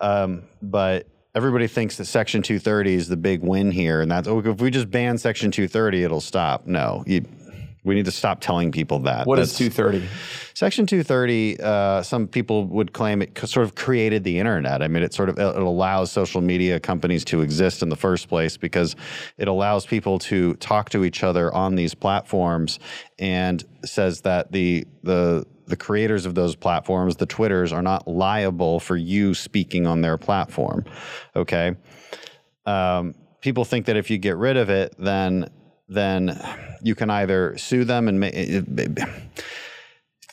[0.00, 1.06] Um, but
[1.38, 4.70] everybody thinks that Section 230 is the big win here, and that's oh, if we
[4.70, 6.66] just ban Section 230, it'll stop.
[6.66, 7.24] No, you,
[7.84, 9.24] we need to stop telling people that.
[9.24, 10.08] What that's, is 230?
[10.54, 14.82] Section 230, uh, some people would claim it sort of created the internet.
[14.82, 18.28] I mean, it sort of it allows social media companies to exist in the first
[18.28, 18.96] place because
[19.36, 22.80] it allows people to talk to each other on these platforms
[23.20, 28.80] and says that the the the creators of those platforms, the Twitters, are not liable
[28.80, 30.84] for you speaking on their platform.
[31.36, 31.76] Okay.
[32.66, 35.50] Um, people think that if you get rid of it, then
[35.90, 36.38] then
[36.82, 38.34] you can either sue them and make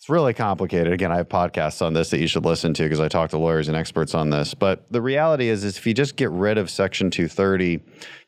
[0.05, 0.93] it's really complicated.
[0.93, 3.39] Again, I have podcasts on this that you should listen to because I talk to
[3.39, 4.53] lawyers and experts on this.
[4.53, 7.79] But the reality is, is if you just get rid of Section 230,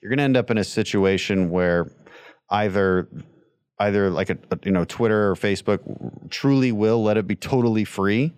[0.01, 1.91] you're going to end up in a situation where
[2.49, 3.07] either
[3.79, 5.79] either like a, a, you know Twitter or Facebook
[6.29, 8.33] truly will let it be totally free,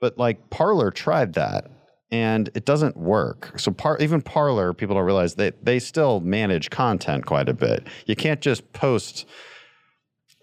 [0.00, 1.70] but like Parler tried that
[2.10, 3.58] and it doesn't work.
[3.58, 7.86] So par- even Parler, people don't realize that they still manage content quite a bit.
[8.06, 9.26] You can't just post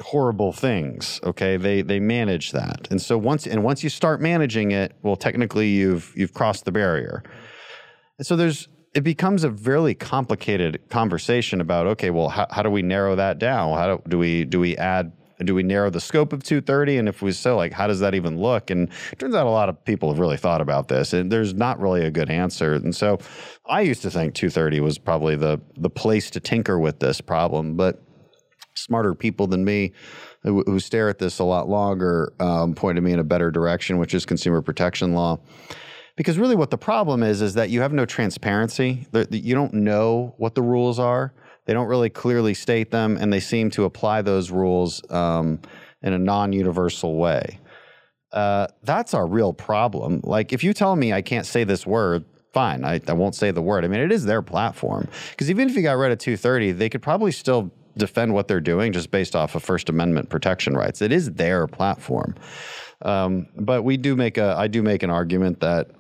[0.02, 4.72] horrible things okay they they manage that and so once and once you start managing
[4.72, 7.24] it well technically you've you've crossed the barrier
[8.18, 12.70] and so there's it becomes a really complicated conversation about okay, well, how, how do
[12.70, 13.78] we narrow that down?
[13.78, 15.12] How do, do we do we add
[15.44, 18.16] do we narrow the scope of 230 and if we so like how does that
[18.16, 18.70] even look?
[18.70, 21.54] And it turns out a lot of people have really thought about this and there's
[21.54, 22.74] not really a good answer.
[22.74, 23.20] And so
[23.68, 27.76] i used to think 230 was probably the the place to tinker with this problem
[27.76, 28.02] but
[28.76, 29.92] smarter people than me
[30.44, 33.98] who, who stare at this a lot longer um, pointed me in a better direction
[33.98, 35.40] which is consumer protection law
[36.16, 39.08] because really, what the problem is is that you have no transparency.
[39.32, 41.34] You don't know what the rules are.
[41.66, 45.60] They don't really clearly state them, and they seem to apply those rules um,
[46.02, 47.60] in a non-universal way.
[48.32, 50.22] Uh, that's our real problem.
[50.24, 53.52] Like, if you tell me I can't say this word, fine, I, I won't say
[53.52, 53.84] the word.
[53.84, 55.08] I mean, it is their platform.
[55.32, 58.62] Because even if you got rid of 230, they could probably still defend what they're
[58.62, 61.02] doing just based off of First Amendment protection rights.
[61.02, 62.36] It is their platform.
[63.02, 65.92] Um, but we do make a, I do make an argument that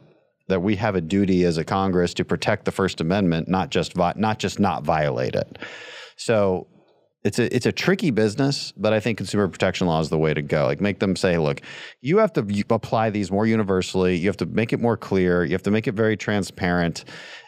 [0.48, 3.94] that we have a duty as a Congress to protect the First Amendment, not just
[3.94, 5.58] vi- not just not violate it.
[6.18, 6.68] So
[7.26, 10.34] it's a it's a tricky business, but I think consumer protection law is the way
[10.34, 10.66] to go.
[10.66, 11.60] Like make them say, look,
[12.02, 14.16] you have to apply these more universally.
[14.16, 15.44] You have to make it more clear.
[15.44, 17.04] You have to make it very transparent,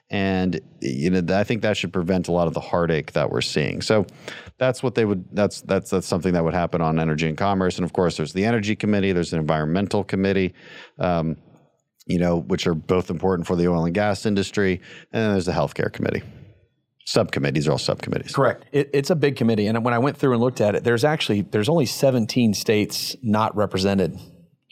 [0.09, 3.41] and you know I think that should prevent a lot of the heartache that we're
[3.41, 3.83] seeing.
[3.83, 4.07] So
[4.57, 5.25] that's what they would.
[5.31, 7.77] That's that's that's something that would happen on energy and commerce.
[7.77, 9.11] And of course, there's the energy committee.
[9.11, 10.55] There's an environmental committee.
[10.97, 11.37] Um,
[12.07, 15.45] you know, which are both important for the oil and gas industry, and then there's
[15.45, 16.23] the healthcare committee
[17.07, 18.35] subcommittees are all subcommittees.
[18.35, 18.65] Correct.
[18.73, 21.05] It, it's a big committee, and when I went through and looked at it, there's
[21.05, 24.19] actually there's only 17 states not represented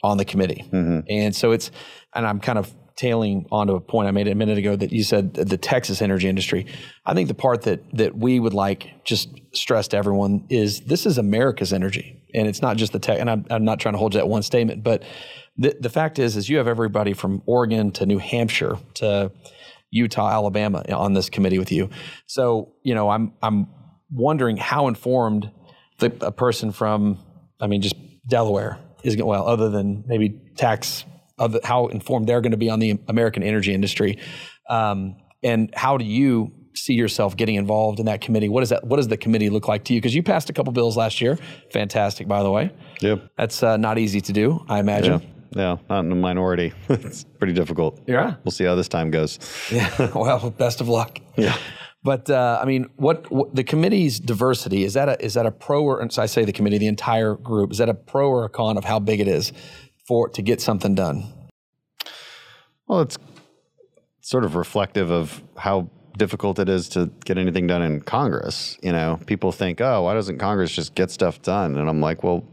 [0.02, 1.00] on the committee, mm-hmm.
[1.08, 1.70] and so it's
[2.14, 5.02] and I'm kind of tailing onto a point I made a minute ago that you
[5.02, 6.66] said the Texas energy industry.
[7.04, 11.06] I think the part that that we would like just stress to everyone is this
[11.06, 13.18] is America's energy, and it's not just the tech.
[13.18, 15.02] And I'm, I'm not trying to hold you that one statement, but
[15.58, 19.32] the the fact is is you have everybody from Oregon to New Hampshire to
[19.90, 21.88] Utah, Alabama on this committee with you.
[22.26, 23.68] So, you know, I'm I'm
[24.10, 25.50] wondering how informed
[25.98, 27.18] the, a person from,
[27.60, 27.96] I mean, just
[28.28, 29.28] Delaware is going.
[29.28, 31.04] Well, other than maybe tax,
[31.38, 34.18] of how informed they're going to be on the American energy industry,
[34.68, 38.48] um, and how do you see yourself getting involved in that committee?
[38.48, 38.84] What does that?
[38.84, 40.00] What does the committee look like to you?
[40.00, 41.38] Because you passed a couple bills last year.
[41.72, 42.70] Fantastic, by the way.
[43.00, 43.30] Yep.
[43.38, 45.20] That's uh, not easy to do, I imagine.
[45.20, 45.35] Yeah.
[45.50, 46.72] Yeah, not in a minority.
[46.88, 48.00] it's pretty difficult.
[48.06, 48.36] Yeah.
[48.44, 49.38] We'll see how this time goes.
[49.70, 50.10] yeah.
[50.14, 51.18] Well, best of luck.
[51.36, 51.56] Yeah.
[52.02, 55.50] But uh, I mean, what, what, the committee's diversity is that a is that a
[55.50, 58.44] pro or so I say the committee, the entire group is that a pro or
[58.44, 59.52] a con of how big it is
[60.06, 61.24] for to get something done?
[62.86, 63.18] Well, it's
[64.20, 68.78] sort of reflective of how difficult it is to get anything done in Congress.
[68.82, 71.76] You know, people think, oh, why doesn't Congress just get stuff done?
[71.76, 72.44] And I'm like, well,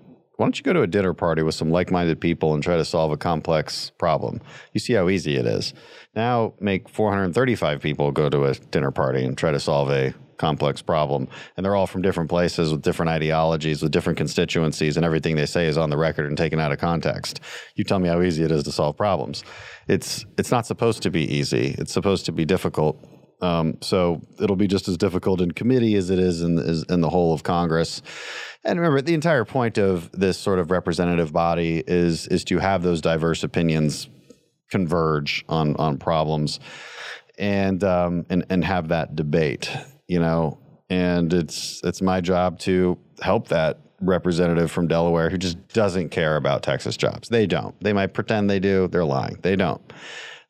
[0.44, 2.76] why don't you go to a dinner party with some like minded people and try
[2.76, 4.42] to solve a complex problem?
[4.74, 5.74] You see how easy it is.
[6.18, 10.82] Now make 435 people go to a dinner party and try to solve a complex
[10.82, 11.30] problem.
[11.56, 15.46] And they're all from different places with different ideologies, with different constituencies, and everything they
[15.46, 17.40] say is on the record and taken out of context.
[17.76, 19.46] You tell me how easy it is to solve problems.
[19.88, 23.02] It's, it's not supposed to be easy, it's supposed to be difficult.
[23.44, 27.02] Um, so it'll be just as difficult in committee as it is in, is in
[27.02, 28.02] the whole of Congress.
[28.64, 32.84] And remember, the entire point of this sort of representative body is is to have
[32.84, 34.08] those diverse opinions
[34.72, 36.62] converge on on problems,
[37.38, 39.70] and um, and and have that debate.
[40.08, 40.58] You know,
[40.90, 46.38] and it's it's my job to help that representative from Delaware who just doesn't care
[46.38, 47.28] about Texas jobs.
[47.28, 47.78] They don't.
[47.82, 48.88] They might pretend they do.
[48.88, 49.40] They're lying.
[49.42, 49.82] They don't.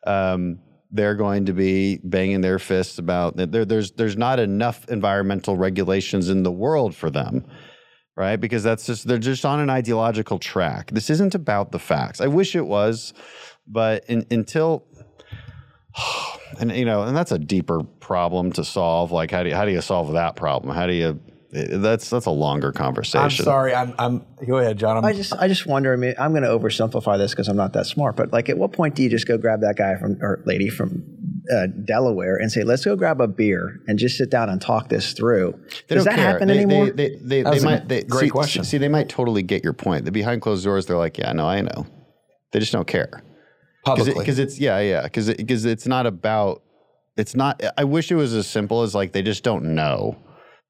[0.06, 0.60] Um,
[0.94, 3.52] they're going to be banging their fists about that.
[3.52, 7.46] There, there's there's not enough environmental regulations in the world for them
[8.16, 8.36] right?
[8.36, 10.92] Because that's just they're just on an ideological track.
[10.92, 12.22] This isn't about the facts.
[12.22, 13.14] I wish it was,
[13.68, 14.86] but in, until
[16.60, 19.12] and you know, and that's a deeper problem to solve.
[19.12, 20.76] Like how do you, how do you solve that problem?
[20.76, 21.20] How do you
[21.54, 23.24] that's that's a longer conversation.
[23.24, 23.76] I'm sorry.
[23.76, 23.94] I'm.
[24.00, 24.26] I'm.
[24.48, 24.98] Go ahead, John.
[24.98, 25.94] I'm, i just I just wonder.
[25.94, 28.16] I mean, I'm going to oversimplify this because I'm not that smart.
[28.16, 30.70] But like, at what point do you just go grab that guy from or lady
[30.70, 31.04] from
[31.52, 34.90] uh, Delaware and say, let's go grab a beer and just sit down and talk
[34.90, 35.54] this through.
[35.88, 36.24] They Does that care.
[36.24, 36.90] happen they, anymore?
[36.92, 37.88] They, they, they, they might.
[37.88, 38.64] They, great see, question.
[38.64, 40.06] See, they might totally get your point.
[40.06, 41.86] The behind closed doors, they're like, yeah, no, I know.
[42.52, 43.24] They just don't care.
[43.86, 46.64] Publicly, because it, it's yeah, yeah, because because it, it's not about.
[47.18, 47.62] It's not.
[47.78, 50.18] I wish it was as simple as like they just don't know,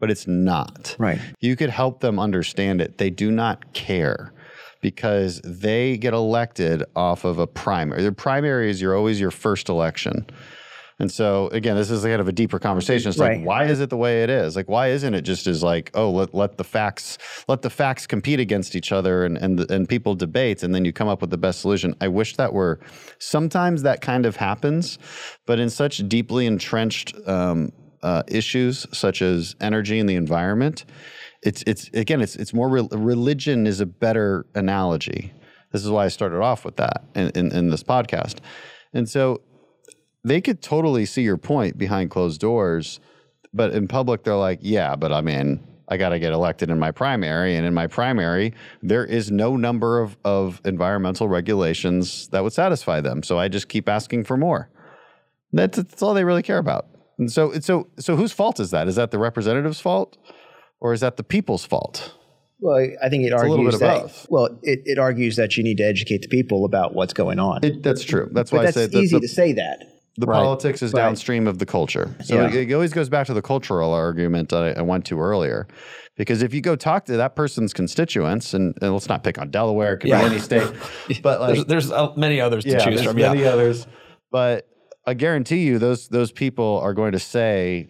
[0.04, 0.98] but it's not.
[1.00, 1.18] Right.
[1.40, 2.98] You could help them understand it.
[2.98, 4.34] They do not care
[4.82, 8.02] because they get elected off of a primary.
[8.02, 10.26] Their primary is you're always your first election.
[11.00, 13.12] And so again, this is kind of a deeper conversation.
[13.12, 13.38] It's right.
[13.38, 14.58] like, why is it the way it is?
[14.58, 18.06] Like, why isn't it just as like, oh, let, let the facts let the facts
[18.06, 21.30] compete against each other and and and people debate, and then you come up with
[21.30, 21.96] the best solution.
[22.02, 22.82] I wish that were
[23.20, 25.00] sometimes that kind of happens,
[25.46, 27.72] but in such deeply entrenched um,
[28.04, 30.86] uh, issues such as energy and the environment,
[31.42, 35.34] it's it's again, it's it's more re- religion is a better analogy.
[35.72, 38.38] This is why I started off with that in, in, in this podcast.
[38.94, 39.42] And so
[40.24, 43.00] they could totally see your point behind closed doors,
[43.54, 46.80] but in public, they're like, yeah, but I mean, I got to get elected in
[46.80, 47.56] my primary.
[47.56, 53.02] And in my primary, there is no number of, of environmental regulations that would satisfy
[53.02, 53.24] them.
[53.24, 54.70] So I just keep asking for more.
[55.52, 56.88] That's, that's all they really care about.
[57.20, 58.88] And so, so, so whose fault is that?
[58.88, 60.18] Is that the representative's fault
[60.82, 62.14] or is that the people's fault?
[62.60, 64.02] Well, I think it it's argues that.
[64.04, 64.28] Both.
[64.30, 67.60] Well, it, it, argues that you need to educate the people about what's going on.
[67.64, 68.30] It, that's true.
[68.32, 69.84] That's but why that's I say easy the, to say that.
[70.18, 70.38] The Right.
[70.44, 71.02] politics is Right.
[71.02, 72.16] downstream of the culture.
[72.24, 72.48] So Yeah.
[72.48, 75.68] it, it always goes back to the cultural argument that I, I went to earlier.
[76.16, 79.50] Because if you go talk to that person's constituents, and, and let's not pick on
[79.50, 80.20] Delaware, it could Yeah.
[80.22, 80.72] be any state,
[81.24, 83.16] but like there's, there's uh, many others to yeah, choose there's from.
[83.18, 83.50] many Yeah.
[83.50, 83.88] others.
[84.32, 84.68] But
[85.06, 87.90] I guarantee you, those those people are going to say,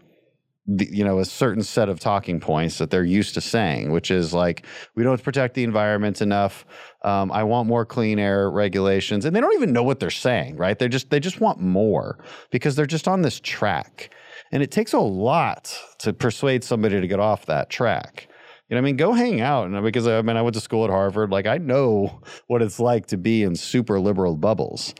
[0.65, 4.09] the, you know a certain set of talking points that they're used to saying, which
[4.09, 6.65] is like we don't protect the environment enough.
[7.03, 10.55] Um, I want more clean air regulations, and they don't even know what they're saying,
[10.55, 10.77] right?
[10.77, 14.13] They just they just want more because they're just on this track,
[14.51, 18.27] and it takes a lot to persuade somebody to get off that track.
[18.69, 20.85] You know, I mean, go hang out, and because I mean, I went to school
[20.85, 24.95] at Harvard, like I know what it's like to be in super liberal bubbles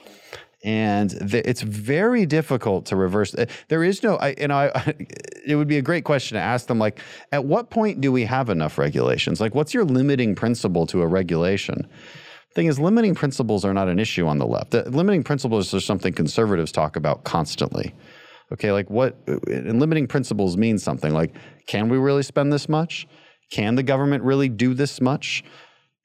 [0.63, 3.36] and th- it's very difficult to reverse.
[3.36, 4.93] Uh, there is no, I, know, I,
[5.45, 6.80] it would be a great question to ask them.
[6.80, 6.99] Like,
[7.32, 9.41] at what point do we have enough regulations?
[9.41, 11.88] Like, what's your limiting principle to a regulation?
[12.56, 14.71] Thing is, limiting principles are not an issue on the left.
[14.71, 17.93] The limiting principles are something conservatives talk about constantly.
[18.52, 19.17] Okay, like what?
[19.28, 21.13] Uh, and limiting principles mean something.
[21.13, 21.34] Like,
[21.67, 23.08] can we really spend this much?
[23.52, 25.43] Can the government really do this much?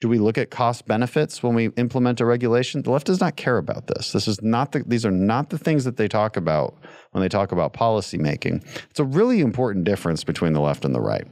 [0.00, 2.82] Do we look at cost benefits when we implement a regulation?
[2.82, 4.12] The left does not care about this.
[4.12, 6.76] This is not the, these are not the things that they talk about
[7.10, 8.62] when they talk about policy making.
[8.90, 11.26] It's a really important difference between the left and the right.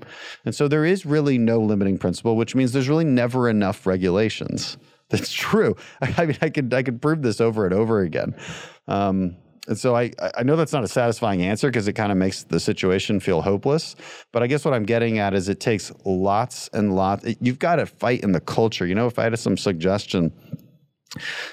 [0.45, 4.77] And so there is really no limiting principle, which means there's really never enough regulations.
[5.11, 5.77] That's true.
[6.01, 8.35] I mean, I could I could prove this over and over again.
[8.89, 12.19] Um, and so I, I know that's not a satisfying answer because it kind of
[12.19, 13.97] makes the situation feel hopeless.
[14.33, 17.25] But I guess what I'm getting at is it takes lots and lots.
[17.41, 18.87] You've got to fight in the culture.
[18.87, 20.33] You know, if I had some suggestion,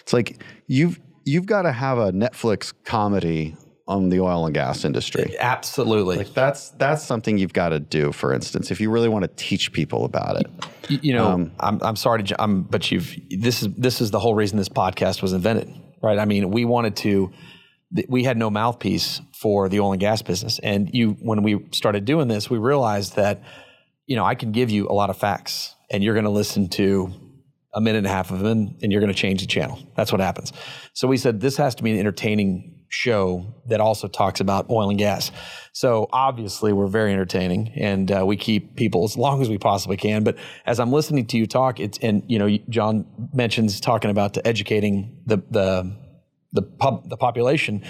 [0.02, 3.56] it's like you've you've got to have a Netflix comedy
[3.88, 5.36] on the oil and gas industry.
[5.40, 6.18] Absolutely.
[6.18, 8.12] Like that's that's something you've got to do.
[8.12, 10.48] For instance, if you really want to teach people about it.
[10.88, 14.12] You, you know, um, I'm I'm sorry to, I'm, but you've this is this is
[14.12, 16.18] the whole reason this podcast was invented, right?
[16.18, 17.32] I mean, we wanted to
[18.08, 20.60] we had no mouthpiece for the oil and gas business.
[20.60, 23.44] And you, when we started doing this, we realized that,
[24.08, 26.70] you know, I can give you a lot of facts and you're going to listen
[26.70, 27.14] to
[27.74, 29.80] a minute and a half of them and you're going to change the channel.
[29.96, 30.54] That's what happens.
[30.94, 34.90] So we said this has to be an entertaining show that also talks about oil
[34.90, 35.32] and gas.
[35.72, 39.98] So obviously we're very entertaining and uh, we keep people as long as we possibly
[39.98, 40.24] can.
[40.24, 44.38] But as I'm listening to you talk, it's and you know John mentions talking about
[44.46, 46.03] educating the the
[46.54, 47.84] the pub, the population,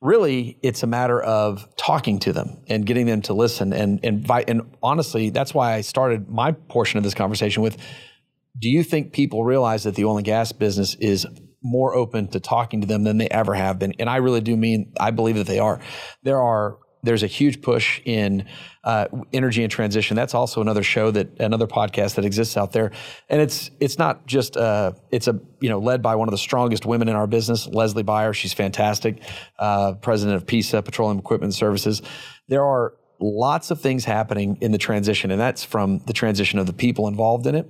[0.00, 4.48] really it's a matter of talking to them and getting them to listen and invite.
[4.48, 7.76] And honestly, that's why I started my portion of this conversation with:
[8.58, 11.26] Do you think people realize that the oil and gas business is
[11.62, 13.94] more open to talking to them than they ever have been?
[13.98, 15.80] And I really do mean I believe that they are.
[16.22, 18.46] There are there's a huge push in
[18.84, 20.16] uh, energy and transition.
[20.16, 22.92] That's also another show that another podcast that exists out there,
[23.28, 26.38] and it's it's not just uh, it's a you know led by one of the
[26.38, 28.32] strongest women in our business, Leslie Beyer.
[28.32, 29.22] She's fantastic,
[29.58, 32.02] uh, president of PESA Petroleum Equipment Services.
[32.48, 36.66] There are lots of things happening in the transition, and that's from the transition of
[36.66, 37.68] the people involved in it,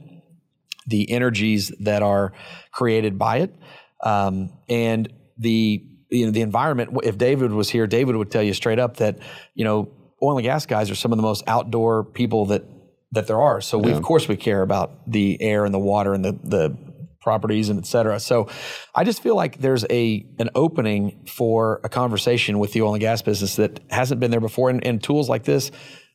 [0.86, 2.32] the energies that are
[2.70, 3.54] created by it,
[4.02, 6.98] um, and the you know the environment.
[7.02, 9.18] If David was here, David would tell you straight up that
[9.54, 9.90] you know
[10.22, 12.64] oil and gas guys are some of the most outdoor people that
[13.12, 13.60] that there are.
[13.60, 13.96] So we yeah.
[13.96, 16.76] of course we care about the air and the water and the the
[17.20, 18.18] properties and et cetera.
[18.18, 18.48] So
[18.94, 23.00] I just feel like there's a an opening for a conversation with the oil and
[23.00, 24.70] gas business that hasn't been there before.
[24.70, 25.70] And, and tools like this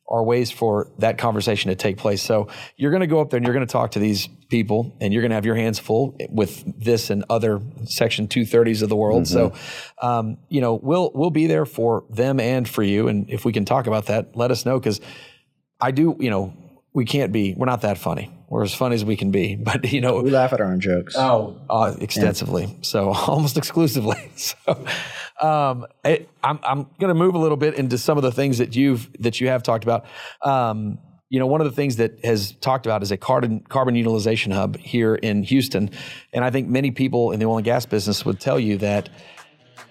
[0.09, 2.21] are ways for that conversation to take place.
[2.21, 4.95] So you're going to go up there and you're going to talk to these people
[5.01, 8.89] and you're going to have your hands full with this and other section 230s of
[8.89, 9.23] the world.
[9.23, 9.55] Mm-hmm.
[9.55, 13.09] So, um, you know, we'll, we'll be there for them and for you.
[13.09, 14.79] And if we can talk about that, let us know.
[14.79, 15.01] Cause
[15.81, 16.53] I do, you know,
[16.93, 18.31] we can't be, we're not that funny.
[18.49, 20.79] We're as funny as we can be, but you know, we laugh at our own
[20.79, 21.15] jokes.
[21.17, 22.65] Oh, uh, extensively.
[22.65, 22.73] Yeah.
[22.81, 24.31] So almost exclusively.
[24.37, 24.85] So,
[25.41, 28.57] um, I, I'm, I'm going to move a little bit into some of the things
[28.57, 30.05] that you've that you have talked about.
[30.41, 33.95] Um, you know, one of the things that has talked about is a carbon carbon
[33.95, 35.91] utilization hub here in Houston,
[36.33, 39.09] and I think many people in the oil and gas business would tell you that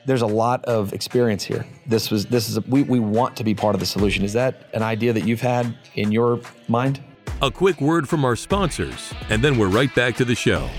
[0.06, 1.66] there's a lot of experience here.
[1.86, 4.24] This was this is a, we we want to be part of the solution.
[4.24, 7.02] Is that an idea that you've had in your mind?
[7.42, 10.70] A quick word from our sponsors, and then we're right back to the show.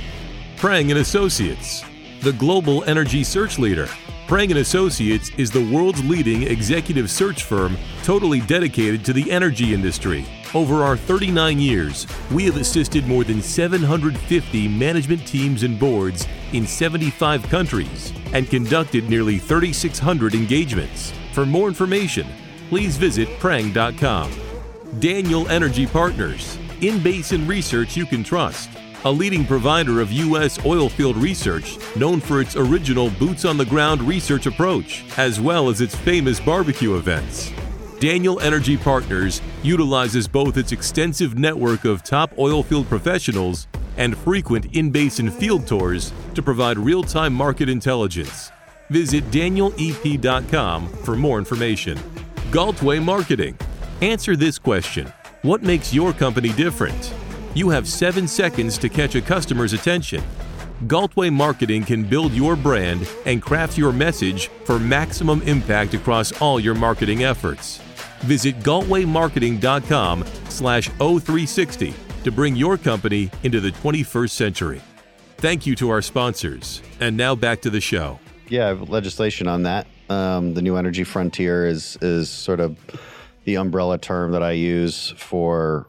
[0.58, 1.84] Prang and Associates,
[2.23, 3.88] the global energy search leader
[4.27, 9.73] Prang & Associates is the world's leading executive search firm totally dedicated to the energy
[9.73, 10.25] industry.
[10.53, 16.67] Over our 39 years, we have assisted more than 750 management teams and boards in
[16.67, 21.13] 75 countries and conducted nearly 3,600 engagements.
[21.31, 22.27] For more information,
[22.67, 24.29] please visit prang.com.
[24.99, 28.69] Daniel Energy Partners, in basin research you can trust
[29.06, 30.58] a leading provider of U.S.
[30.60, 35.81] oilfield research known for its original boots on the ground research approach, as well as
[35.81, 37.52] its famous barbecue events.
[38.00, 43.67] Daniel Energy Partners utilizes both its extensive network of top oilfield professionals
[43.98, 48.52] and frequent in basin field tours to provide real time market intelligence.
[48.89, 51.98] Visit danielep.com for more information.
[52.52, 53.58] Galtway Marketing
[54.02, 57.13] Answer this question What makes your company different?
[57.54, 60.23] You have seven seconds to catch a customer's attention.
[60.83, 66.60] Galtway Marketing can build your brand and craft your message for maximum impact across all
[66.60, 67.77] your marketing efforts.
[68.21, 71.93] Visit galtwaymarketing.com slash O360
[72.23, 74.81] to bring your company into the 21st century.
[75.37, 76.81] Thank you to our sponsors.
[77.00, 78.19] And now back to the show.
[78.50, 79.87] Yeah, legislation on that.
[80.10, 82.77] Um, the new energy frontier is is sort of
[83.43, 85.85] the umbrella term that I use for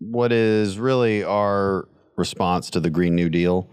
[0.00, 3.70] what is really our response to the Green New Deal.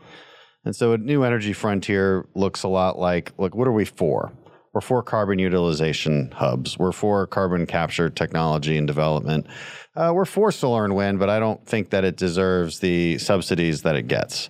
[0.66, 4.34] And so a new energy frontier looks a lot like look, what are we for?
[4.74, 6.78] We're for carbon utilization hubs.
[6.78, 9.48] We're for carbon capture technology and development.
[9.96, 13.82] Uh, we're for solar and wind, but I don't think that it deserves the subsidies
[13.82, 14.50] that it gets.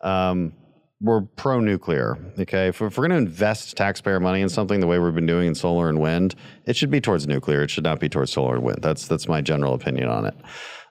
[0.00, 0.54] Um,
[1.00, 2.18] we're pro nuclear.
[2.40, 5.26] Okay, if, if we're going to invest taxpayer money in something the way we've been
[5.26, 7.62] doing in solar and wind, it should be towards nuclear.
[7.62, 8.78] It should not be towards solar and wind.
[8.82, 10.34] That's that's my general opinion on it.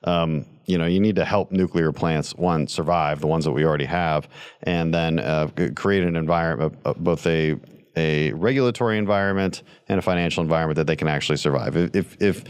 [0.04, 3.66] Um, you know, you need to help nuclear plants one survive, the ones that we
[3.66, 4.28] already have,
[4.64, 7.58] and then uh, create an environment, uh, both a
[7.98, 11.76] a regulatory environment and a financial environment that they can actually survive.
[11.76, 12.44] If, if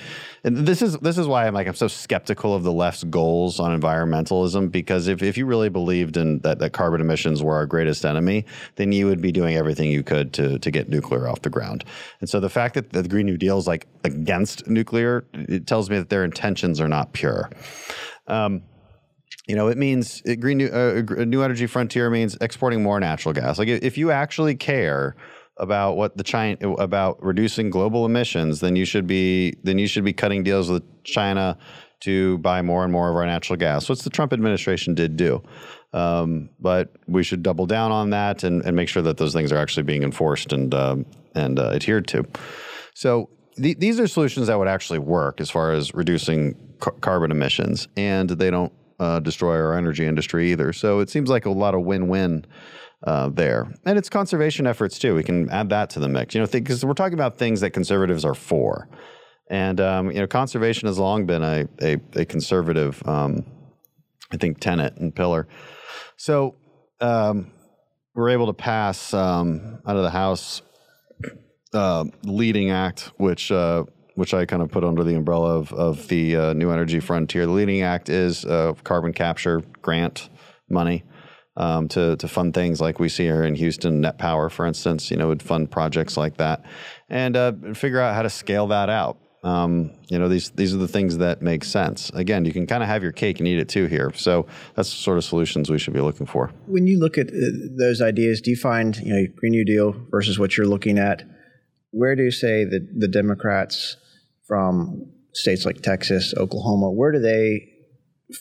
[0.44, 3.60] and this is this is why I'm like I'm so skeptical of the left's goals
[3.60, 7.66] on environmentalism because if, if you really believed in that, that carbon emissions were our
[7.66, 8.46] greatest enemy,
[8.76, 11.86] then you would be doing everything you could to to get nuclear off the ground.
[12.20, 15.90] And so the fact that the Green New Deal is like against nuclear, it tells
[15.90, 17.50] me that their intentions are not pure.
[18.28, 18.64] Um,
[19.48, 23.34] you know, it means it, green new, uh, new energy frontier means exporting more natural
[23.34, 23.58] gas.
[23.58, 25.16] Like if you actually care
[25.60, 30.04] about what the China about reducing global emissions, then you should be then you should
[30.04, 31.58] be cutting deals with China
[32.02, 33.90] to buy more and more of our natural gas.
[33.90, 35.42] What's the Trump administration did do.
[35.94, 39.52] Um, but we should double down on that and, and, make sure that those things
[39.52, 42.26] are actually being enforced and um, and uh, adhered to.
[42.94, 47.32] So th- these are solutions that would actually work as far as reducing ca- carbon
[47.32, 50.74] emissions, and they don't uh, destroy our energy industry either.
[50.74, 52.46] So it seems like a lot of win-win
[53.04, 53.72] uh, there.
[53.86, 55.16] And it's conservation efforts too.
[55.16, 57.72] We can add that to the mix, you know, because we're talking about things that
[57.72, 58.90] conservatives are for.
[59.50, 63.46] And, um, you know, conservation has long been a, a, a conservative, um,
[64.32, 65.48] I think, tenet and pillar.
[66.18, 66.56] So
[67.00, 67.52] um,
[68.14, 70.62] we're able to pass um, out of the House
[71.74, 73.86] uh, leading act, which uh,
[74.16, 77.46] which I kind of put under the umbrella of, of the uh, New Energy Frontier.
[77.46, 80.30] The leading act is uh, carbon capture grant
[80.70, 81.04] money
[81.58, 84.00] um, to to fund things like we see here in Houston.
[84.00, 86.64] Net Power, for instance, you know, would fund projects like that,
[87.10, 89.18] and uh, figure out how to scale that out.
[89.44, 92.10] Um, you know, these these are the things that make sense.
[92.12, 94.12] Again, you can kind of have your cake and eat it too here.
[94.16, 94.46] So
[94.76, 96.52] that's the sort of solutions we should be looking for.
[96.68, 97.34] When you look at uh,
[97.78, 101.24] those ideas, do you find you know Green New Deal versus what you're looking at?
[101.92, 103.98] Where do you say that the Democrats
[104.48, 107.68] from states like Texas, Oklahoma, where do they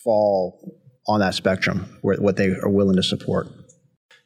[0.05, 3.49] fall on that spectrum, where, what they are willing to support?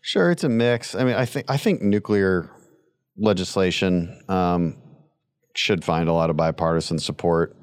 [0.03, 0.95] Sure, it's a mix.
[0.95, 2.51] I mean, I think I think nuclear
[3.19, 4.77] legislation um,
[5.55, 7.57] should find a lot of bipartisan support.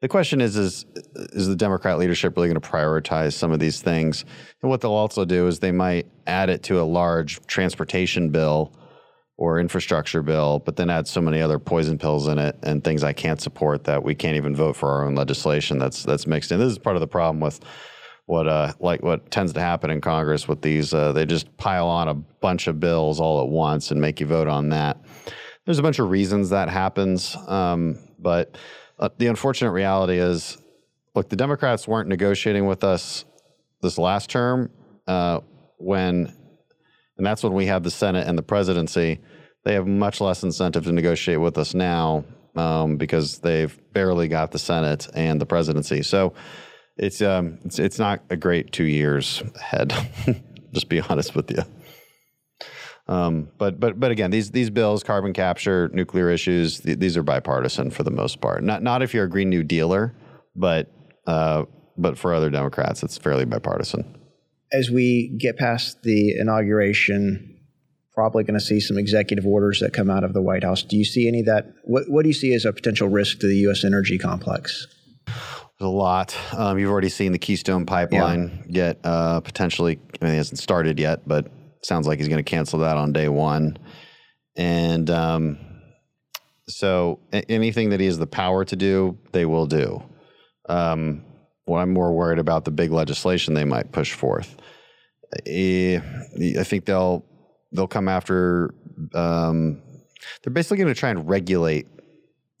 [0.00, 3.80] The question is, is is the Democrat leadership really going to prioritize some of these
[3.80, 4.24] things?
[4.60, 8.76] And what they'll also do is they might add it to a large transportation bill
[9.36, 13.02] or infrastructure bill, but then add so many other poison pills in it and things
[13.02, 16.52] I can't support that we can't even vote for our own legislation that's that's mixed
[16.52, 16.58] in.
[16.58, 17.60] This is part of the problem with
[18.26, 21.86] what uh like what tends to happen in Congress with these uh, they just pile
[21.86, 24.98] on a bunch of bills all at once and make you vote on that.
[25.64, 28.56] There's a bunch of reasons that happens, um, but
[28.98, 30.58] uh, the unfortunate reality is,
[31.14, 33.24] look, the Democrats weren't negotiating with us
[33.80, 34.70] this last term
[35.06, 35.40] uh,
[35.78, 36.32] when,
[37.16, 39.20] and that's when we had the Senate and the presidency.
[39.64, 42.24] They have much less incentive to negotiate with us now
[42.56, 46.02] um, because they've barely got the Senate and the presidency.
[46.02, 46.34] So
[46.96, 49.92] it's um it's it's not a great two years ahead.
[50.72, 51.62] Just be honest with you.
[53.06, 57.22] Um, but but but again, these these bills, carbon capture, nuclear issues, th- these are
[57.22, 58.62] bipartisan for the most part.
[58.62, 60.14] Not not if you're a Green New Dealer,
[60.56, 60.90] but
[61.26, 61.64] uh,
[61.98, 64.18] but for other Democrats, it's fairly bipartisan.
[64.72, 67.60] As we get past the inauguration,
[68.14, 70.82] probably going to see some executive orders that come out of the White House.
[70.82, 71.74] Do you see any of that?
[71.84, 73.84] What what do you see as a potential risk to the U.S.
[73.84, 74.86] energy complex?
[75.84, 76.34] There's a lot.
[76.56, 78.72] Um, you've already seen the Keystone Pipeline yeah.
[78.72, 79.98] get uh, potentially.
[80.18, 81.48] I mean, it hasn't started yet, but
[81.82, 83.76] sounds like he's going to cancel that on day one.
[84.56, 85.58] And um,
[86.68, 87.20] so,
[87.50, 90.02] anything that he has the power to do, they will do.
[90.70, 91.22] Um,
[91.66, 94.56] what I'm more worried about the big legislation they might push forth.
[95.46, 96.00] I
[96.64, 97.26] think they'll
[97.72, 98.74] they'll come after.
[99.12, 99.82] Um,
[100.42, 101.86] they're basically going to try and regulate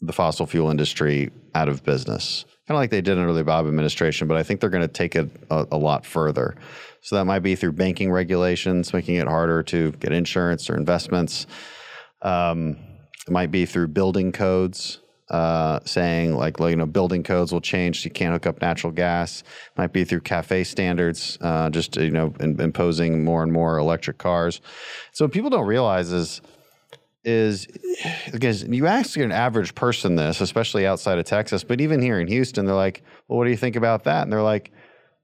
[0.02, 3.68] the fossil fuel industry out of business, kind of like they did under the Obama
[3.68, 4.26] administration.
[4.26, 6.56] But I think they're going to take it a, a lot further.
[7.02, 11.46] So that might be through banking regulations, making it harder to get insurance or investments.
[12.22, 12.78] Um,
[13.26, 18.00] it might be through building codes, uh, saying like, you know, building codes will change.
[18.00, 19.40] So you can't hook up natural gas.
[19.42, 23.76] It might be through CAFE standards, uh, just you know, in, imposing more and more
[23.76, 24.62] electric cars.
[25.12, 26.40] So what people don't realize is
[27.24, 27.66] is
[28.32, 32.28] because you ask an average person this, especially outside of Texas, but even here in
[32.28, 34.72] Houston, they're like, "Well, what do you think about that?" And they're like,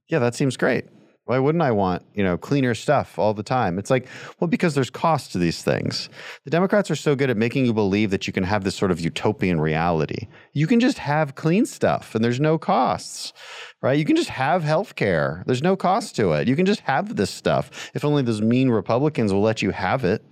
[0.09, 0.87] "Yeah, that seems great."
[1.31, 3.79] Why wouldn't I want, you know, cleaner stuff all the time?
[3.79, 4.09] It's like,
[4.41, 6.09] well, because there's cost to these things.
[6.45, 8.91] The Democrats are so good at making you believe that you can have this sort
[8.91, 10.27] of utopian reality.
[10.55, 13.33] You can just have clean stuff and there's no costs,
[13.81, 13.97] right?
[13.97, 15.45] You can just have health care.
[15.47, 16.49] There's no cost to it.
[16.49, 20.05] You can just have this stuff if only those mean Republicans will let you have
[20.05, 20.25] it.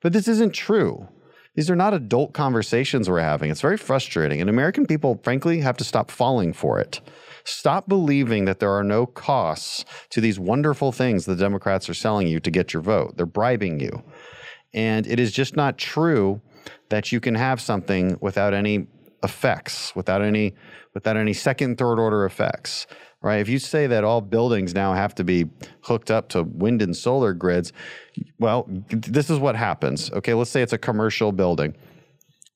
[0.00, 1.08] But this isn't true.
[1.54, 3.50] These are not adult conversations we're having.
[3.50, 4.40] It's very frustrating.
[4.40, 7.00] And American people, frankly, have to stop falling for it.
[7.44, 12.28] Stop believing that there are no costs to these wonderful things the Democrats are selling
[12.28, 13.16] you to get your vote.
[13.16, 14.02] They're bribing you.
[14.72, 16.40] And it is just not true
[16.90, 18.86] that you can have something without any
[19.22, 20.54] effects, without any
[20.94, 22.86] without any second, third order effects.
[23.22, 23.40] Right?
[23.40, 25.46] If you say that all buildings now have to be
[25.82, 27.72] hooked up to wind and solar grids,
[28.38, 30.10] well, this is what happens.
[30.12, 31.76] Okay, let's say it's a commercial building.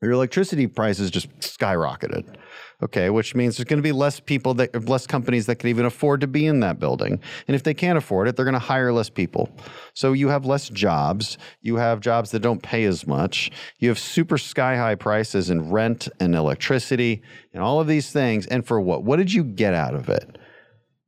[0.01, 2.37] Your electricity prices just skyrocketed
[2.85, 5.87] okay, which means there's going to be less people that less companies that can even
[5.87, 7.21] afford to be in that building.
[7.49, 9.49] And if they can't afford it, they're going to hire less people.
[9.95, 13.51] So you have less jobs, you have jobs that don't pay as much.
[13.79, 18.47] You have super sky high prices in rent and electricity and all of these things.
[18.47, 19.03] And for what?
[19.03, 20.39] What did you get out of it?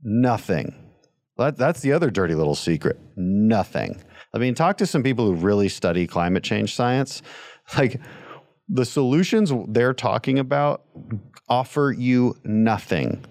[0.02, 0.74] Nothing.
[1.36, 2.98] That, that's the other dirty little secret.
[3.16, 4.00] Nothing.
[4.32, 7.22] I mean, talk to some people who really study climate change science.
[7.76, 8.00] Like
[8.68, 10.84] the solutions they're talking about
[11.48, 13.24] offer you nothing.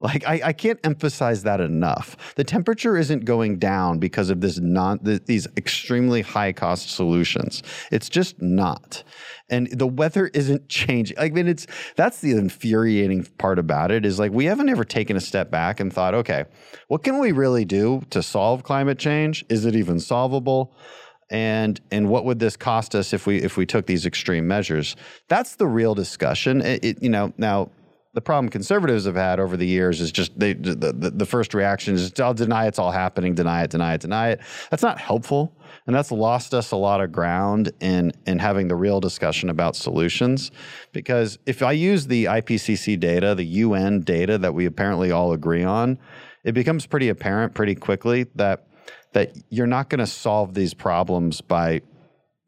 [0.00, 2.34] Like I, I, can't emphasize that enough.
[2.34, 7.62] The temperature isn't going down because of this non these extremely high cost solutions.
[7.92, 9.04] It's just not.
[9.52, 11.18] And the weather isn't changing.
[11.18, 15.16] I mean, it's that's the infuriating part about it is like we haven't ever taken
[15.16, 16.46] a step back and thought, okay,
[16.88, 19.44] what can we really do to solve climate change?
[19.48, 20.74] Is it even solvable?
[21.32, 24.94] and and what would this cost us if we if we took these extreme measures?
[25.28, 26.60] That's the real discussion.
[26.60, 27.70] It, it, you know now.
[28.14, 31.54] The problem conservatives have had over the years is just they, the, the, the first
[31.54, 34.40] reaction is I'll deny it's all happening, deny it, deny it, deny it.
[34.70, 35.56] That's not helpful,
[35.86, 39.76] and that's lost us a lot of ground in in having the real discussion about
[39.76, 40.50] solutions.
[40.92, 45.64] Because if I use the IPCC data, the UN data that we apparently all agree
[45.64, 45.98] on,
[46.44, 48.66] it becomes pretty apparent pretty quickly that
[49.12, 51.80] that you're not going to solve these problems by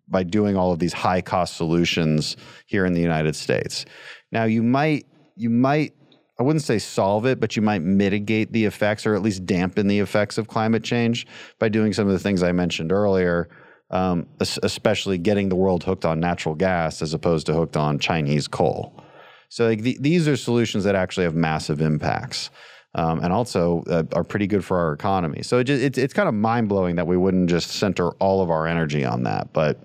[0.09, 3.85] by doing all of these high cost solutions here in the United States.
[4.33, 5.07] Now you might
[5.37, 5.95] you might
[6.39, 9.87] I wouldn't say solve it, but you might mitigate the effects or at least dampen
[9.87, 11.27] the effects of climate change
[11.59, 13.49] by doing some of the things I mentioned earlier,
[13.91, 18.49] um, especially getting the world hooked on natural gas as opposed to hooked on Chinese
[18.49, 19.01] coal.
[19.49, 22.51] So like the, these are solutions that actually have massive impacts
[22.97, 25.43] um, and also uh, are pretty good for our economy.
[25.43, 28.43] So it just, it's it's kind of mind blowing that we wouldn't just center all
[28.43, 29.53] of our energy on that.
[29.53, 29.81] But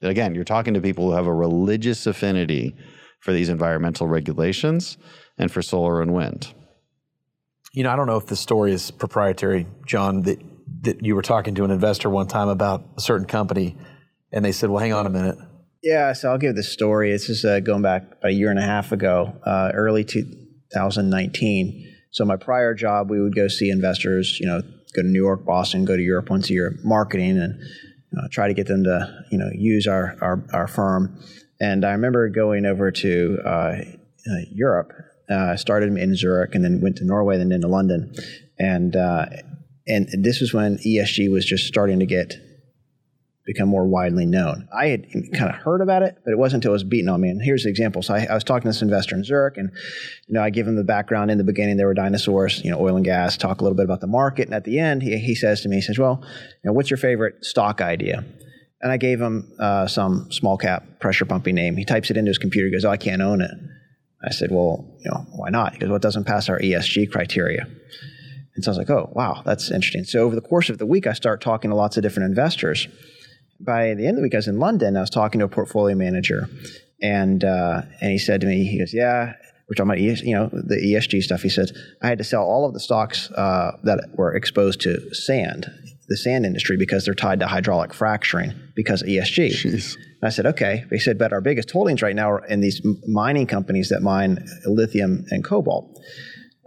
[0.00, 2.74] again, you're talking to people who have a religious affinity
[3.20, 4.96] for these environmental regulations
[5.40, 6.54] and for solar and wind.
[7.72, 10.22] You know, I don't know if the story is proprietary, John.
[10.22, 10.40] That
[10.82, 13.76] that you were talking to an investor one time about a certain company,
[14.32, 15.38] and they said, "Well, hang on a minute."
[15.82, 17.10] Yeah, so I'll give the story.
[17.10, 22.24] This is uh, going back a year and a half ago, uh, early 2019 so
[22.24, 24.62] my prior job, we would go see investors, you know,
[24.94, 27.60] go to New York, Boston, go to Europe once a year, marketing, and
[28.18, 31.20] uh, try to get them to, you know, use our our, our firm.
[31.60, 34.92] And I remember going over to uh, uh, Europe.
[35.36, 38.14] I started in Zurich, and then went to Norway, then into London,
[38.58, 39.26] and uh,
[39.86, 42.34] and this was when ESG was just starting to get
[43.46, 44.68] become more widely known.
[44.72, 47.20] I had kind of heard about it, but it wasn't until it was beaten on
[47.20, 47.30] me.
[47.30, 48.00] And here's the example.
[48.00, 49.70] So I, I, was talking to this investor in Zurich, and
[50.28, 51.76] you know, I give him the background in the beginning.
[51.76, 53.36] There were dinosaurs, you know, oil and gas.
[53.36, 55.68] Talk a little bit about the market, and at the end, he, he says to
[55.68, 58.24] me, he says, "Well, you know, what's your favorite stock idea?"
[58.82, 61.76] And I gave him uh, some small cap pressure pumping name.
[61.76, 62.68] He types it into his computer.
[62.68, 63.50] He goes, "Oh, I can't own it."
[64.22, 67.10] I said, "Well, you know, why not?" He goes, "Well, it doesn't pass our ESG
[67.10, 67.66] criteria."
[68.54, 70.86] And so I was like, "Oh, wow, that's interesting." So over the course of the
[70.86, 72.88] week, I start talking to lots of different investors
[73.60, 74.96] by the end of the week, I was in London.
[74.96, 76.48] I was talking to a portfolio manager,
[77.02, 79.34] and uh, and he said to me, he goes, "Yeah,
[79.68, 82.42] we're talking about ES, you know the ESG stuff." He says, "I had to sell
[82.42, 85.70] all of the stocks uh, that were exposed to sand,
[86.10, 89.52] the sand industry because they're tied to hydraulic fracturing because of ESG.
[89.52, 89.94] Jeez.
[89.94, 90.84] And I said, okay.
[90.90, 94.44] They said, but our biggest holdings right now are in these mining companies that mine
[94.66, 95.98] lithium and cobalt.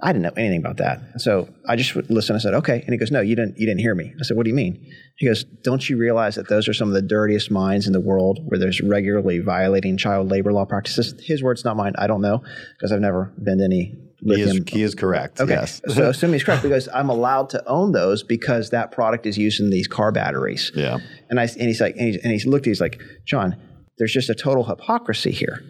[0.01, 1.21] I didn't know anything about that.
[1.21, 2.35] So I just would listen.
[2.35, 2.81] I said, okay.
[2.81, 4.13] And he goes, no, you didn't, you didn't hear me.
[4.19, 4.85] I said, what do you mean?
[5.17, 8.01] He goes, don't you realize that those are some of the dirtiest mines in the
[8.01, 11.13] world where there's regularly violating child labor law practices?
[11.21, 11.93] His words, not mine.
[11.97, 12.43] I don't know
[12.77, 13.95] because I've never been to any
[14.26, 14.65] He is, lithium.
[14.67, 15.41] he is correct.
[15.41, 15.53] Okay.
[15.53, 15.82] Yes.
[15.88, 19.59] so assuming he's correct because I'm allowed to own those because that product is used
[19.59, 20.71] in these car batteries.
[20.76, 20.97] Yeah.
[21.30, 22.65] And I and he's like, and, he, and he's looked.
[22.65, 23.55] He's like, John,
[23.97, 25.61] there's just a total hypocrisy here,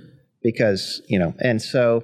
[0.42, 1.34] because you know.
[1.40, 2.04] And so,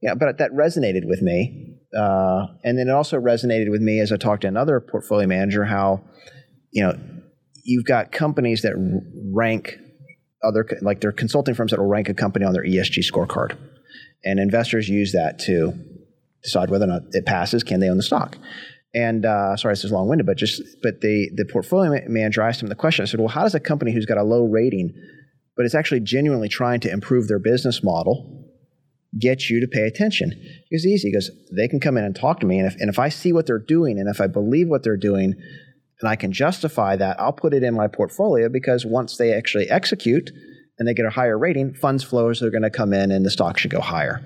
[0.00, 1.78] yeah, but that resonated with me.
[1.96, 5.64] Uh, and then it also resonated with me as I talked to another portfolio manager
[5.64, 6.02] how,
[6.70, 6.98] you know,
[7.64, 8.72] you've got companies that
[9.32, 9.76] rank
[10.42, 13.56] other like they're consulting firms that will rank a company on their ESG scorecard,
[14.24, 15.72] and investors use that to
[16.42, 17.62] decide whether or not it passes.
[17.62, 18.36] Can they own the stock?
[18.94, 22.62] And uh, sorry, this is long winded, but just but the the portfolio manager asked
[22.62, 23.02] him the question.
[23.02, 24.92] I said, well, how does a company who's got a low rating,
[25.56, 28.50] but is actually genuinely trying to improve their business model,
[29.18, 30.32] get you to pay attention?
[30.68, 31.08] He goes, easy.
[31.08, 33.08] He goes, they can come in and talk to me, and if and if I
[33.08, 35.34] see what they're doing, and if I believe what they're doing,
[36.00, 39.70] and I can justify that, I'll put it in my portfolio because once they actually
[39.70, 40.30] execute
[40.78, 43.30] and they get a higher rating, funds flows are going to come in and the
[43.30, 44.24] stock should go higher.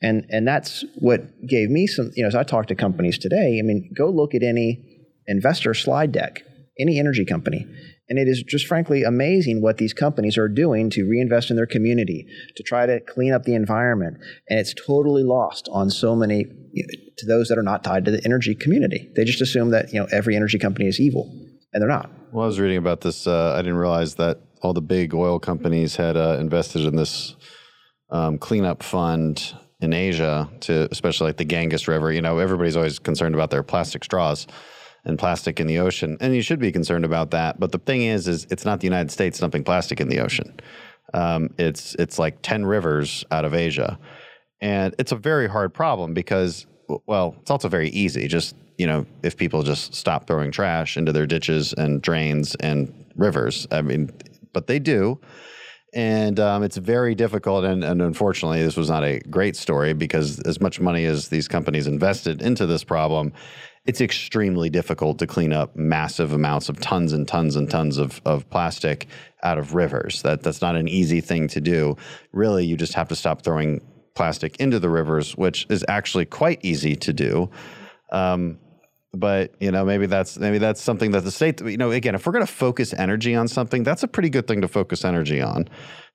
[0.00, 3.58] And and that's what gave me some, you know, as I talk to companies today,
[3.58, 4.84] I mean, go look at any
[5.26, 6.42] investor slide deck,
[6.78, 7.66] any energy company.
[8.08, 11.66] And it is just frankly amazing what these companies are doing to reinvest in their
[11.66, 12.26] community,
[12.56, 14.16] to try to clean up the environment.
[14.48, 18.24] And it's totally lost on so many to those that are not tied to the
[18.24, 19.10] energy community.
[19.14, 21.30] They just assume that, you know, every energy company is evil.
[21.74, 22.10] And they're not.
[22.32, 23.26] Well, I was reading about this.
[23.26, 27.36] Uh, I didn't realize that all the big oil companies had uh, invested in this
[28.10, 32.12] um, cleanup fund in Asia to, especially like the Ganges River.
[32.12, 34.46] You know, everybody's always concerned about their plastic straws
[35.04, 37.60] and plastic in the ocean, and you should be concerned about that.
[37.60, 40.58] But the thing is, is it's not the United States dumping plastic in the ocean.
[41.14, 43.98] Um, it's it's like ten rivers out of Asia,
[44.60, 46.66] and it's a very hard problem because,
[47.06, 48.26] well, it's also very easy.
[48.28, 52.92] Just you know, if people just stop throwing trash into their ditches and drains and
[53.16, 54.10] rivers, I mean,
[54.52, 55.20] but they do.
[55.94, 57.64] And um, it's very difficult.
[57.64, 61.48] And, and unfortunately, this was not a great story because, as much money as these
[61.48, 63.32] companies invested into this problem,
[63.86, 68.20] it's extremely difficult to clean up massive amounts of tons and tons and tons of,
[68.26, 69.06] of plastic
[69.42, 70.20] out of rivers.
[70.22, 71.96] That, that's not an easy thing to do.
[72.32, 73.80] Really, you just have to stop throwing
[74.14, 77.48] plastic into the rivers, which is actually quite easy to do.
[78.12, 78.58] Um,
[79.14, 82.26] but you know maybe that's maybe that's something that the state you know again if
[82.26, 85.40] we're going to focus energy on something that's a pretty good thing to focus energy
[85.40, 85.66] on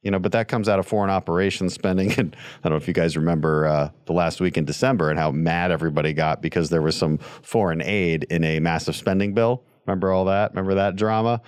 [0.04, 2.12] you know but that comes out of foreign operations spending.
[2.18, 5.18] And i don't know if you guys remember uh, the last week in december and
[5.18, 9.64] how mad everybody got because there was some foreign aid in a massive spending bill
[9.86, 11.42] remember all that remember that drama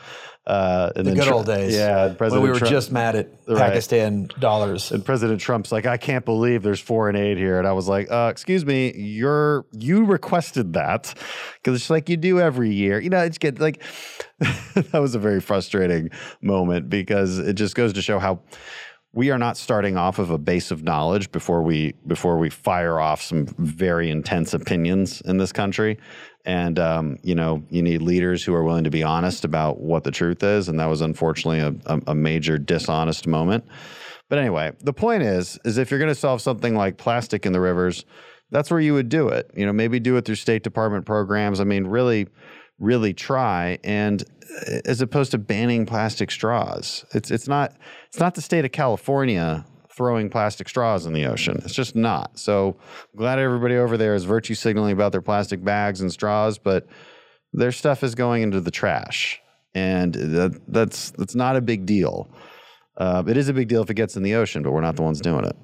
[0.47, 1.73] uh, and The good old days.
[1.75, 3.57] yeah When President we were Trump- just mad at Right.
[3.69, 4.91] Pakistan dollars.
[4.91, 7.57] and President Trump's like, I can't believe there's foreign aid here.
[7.59, 11.13] And I was like, uh, excuse me, you're you requested that
[11.55, 12.99] because it's like you do every year.
[12.99, 13.81] You know, it's get like
[14.39, 16.09] that was a very frustrating
[16.41, 18.41] moment because it just goes to show how
[19.13, 22.99] we are not starting off of a base of knowledge before we before we fire
[22.99, 25.97] off some very intense opinions in this country.
[26.45, 30.03] And um, you know, you need leaders who are willing to be honest about what
[30.03, 33.65] the truth is, and that was unfortunately a, a, a major dishonest moment.
[34.29, 37.53] But anyway, the point is, is if you're going to solve something like plastic in
[37.53, 38.05] the rivers,
[38.51, 39.51] that's where you would do it.
[39.55, 41.59] You know, maybe do it through State Department programs.
[41.59, 42.27] I mean, really,
[42.79, 43.79] really try.
[43.83, 44.23] And
[44.67, 47.75] uh, as opposed to banning plastic straws, it's it's not
[48.07, 49.65] it's not the state of California
[49.95, 51.61] throwing plastic straws in the ocean.
[51.63, 52.37] It's just not.
[52.37, 52.75] So
[53.13, 56.87] I'm glad everybody over there is virtue signaling about their plastic bags and straws, but
[57.53, 59.41] their stuff is going into the trash,
[59.73, 62.29] and that, that's that's not a big deal.
[62.97, 64.95] Uh, it is a big deal if it gets in the ocean, but we're not
[64.95, 65.55] the ones doing it.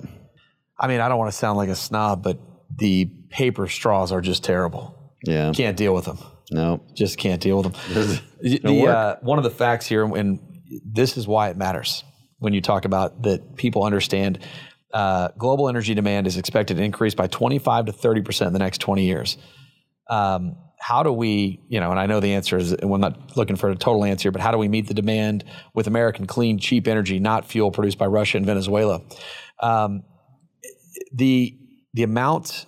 [0.79, 2.39] I mean, I don't want to sound like a snob, but
[2.77, 5.13] the paper straws are just terrible.
[5.23, 5.51] Yeah.
[5.51, 6.17] Can't deal with them.
[6.49, 6.81] No.
[6.93, 8.19] Just can't deal with them.
[8.41, 10.39] The, uh, one of the facts here, and
[10.83, 12.03] this is why it matters
[12.41, 14.39] when you talk about that people understand
[14.93, 18.59] uh, global energy demand is expected to increase by 25 to 30 percent in the
[18.59, 19.37] next 20 years.
[20.09, 23.37] Um, how do we, you know, and I know the answer is, and I'm not
[23.37, 25.43] looking for a total answer, but how do we meet the demand
[25.75, 29.01] with American clean, cheap energy, not fuel produced by Russia and Venezuela?
[29.59, 30.03] Um,
[31.13, 31.55] the
[31.93, 32.65] the amount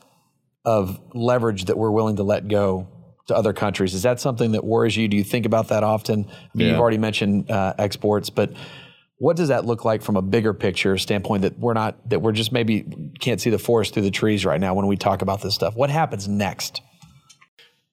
[0.65, 2.87] of leverage that we're willing to let go
[3.27, 5.07] to other countries is that something that worries you?
[5.07, 6.25] Do you think about that often?
[6.29, 6.73] I mean, Yeah.
[6.73, 8.51] you've already mentioned uh, exports, but
[9.23, 12.33] what does that look like from a bigger picture standpoint that we're not that we're
[12.33, 12.85] just maybe
[13.21, 15.77] can't see the forest through the trees right now when we talk about this stuff?
[15.77, 16.81] What happens next?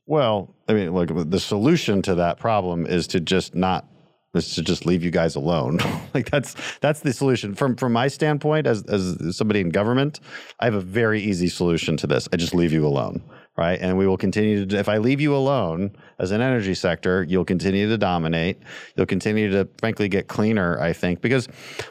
[0.06, 3.86] Well, I mean, look, the solution to that problem is to just not
[4.34, 5.78] is to just leave you guys alone.
[6.14, 10.18] like that's that's the solution from from my standpoint as as somebody in government.
[10.58, 12.28] I have a very easy solution to this.
[12.32, 13.22] I just leave you alone
[13.60, 13.78] right?
[13.78, 17.44] And we will continue to, if I leave you alone as an energy sector, you'll
[17.44, 18.56] continue to dominate.
[18.96, 21.46] You'll continue to, frankly, get cleaner, I think, because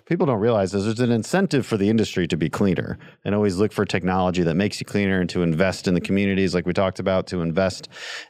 [0.08, 0.86] people don't realize this.
[0.86, 4.56] There's an incentive for the industry to be cleaner and always look for technology that
[4.56, 7.88] makes you cleaner and to invest in the communities, like we talked about, to invest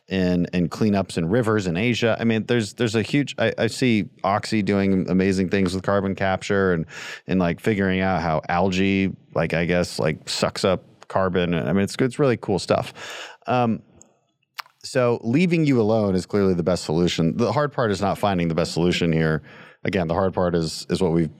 [0.09, 2.17] in, in cleanups in rivers in Asia.
[2.19, 6.13] I mean, there's there's a huge, I, I see Oxy doing amazing things with carbon
[6.13, 6.85] capture and,
[7.25, 11.53] and like figuring out how algae, like, I guess, like sucks up carbon.
[11.53, 12.93] I mean, it's it's really cool stuff.
[13.49, 13.81] Um,
[14.83, 17.35] so leaving you alone is clearly the best solution.
[17.35, 19.41] The hard part is not finding the best solution here.
[19.83, 21.31] Again, the hard part is is what we've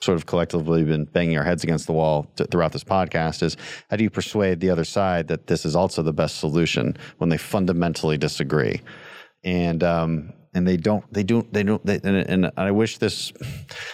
[0.00, 3.56] sort of collectively been banging our heads against the wall to, throughout this podcast is
[3.90, 7.30] how do you persuade the other side that this is also the best solution when
[7.30, 8.80] they fundamentally disagree
[9.42, 13.32] and um, and they don't they don't they don't they, and, and I wish this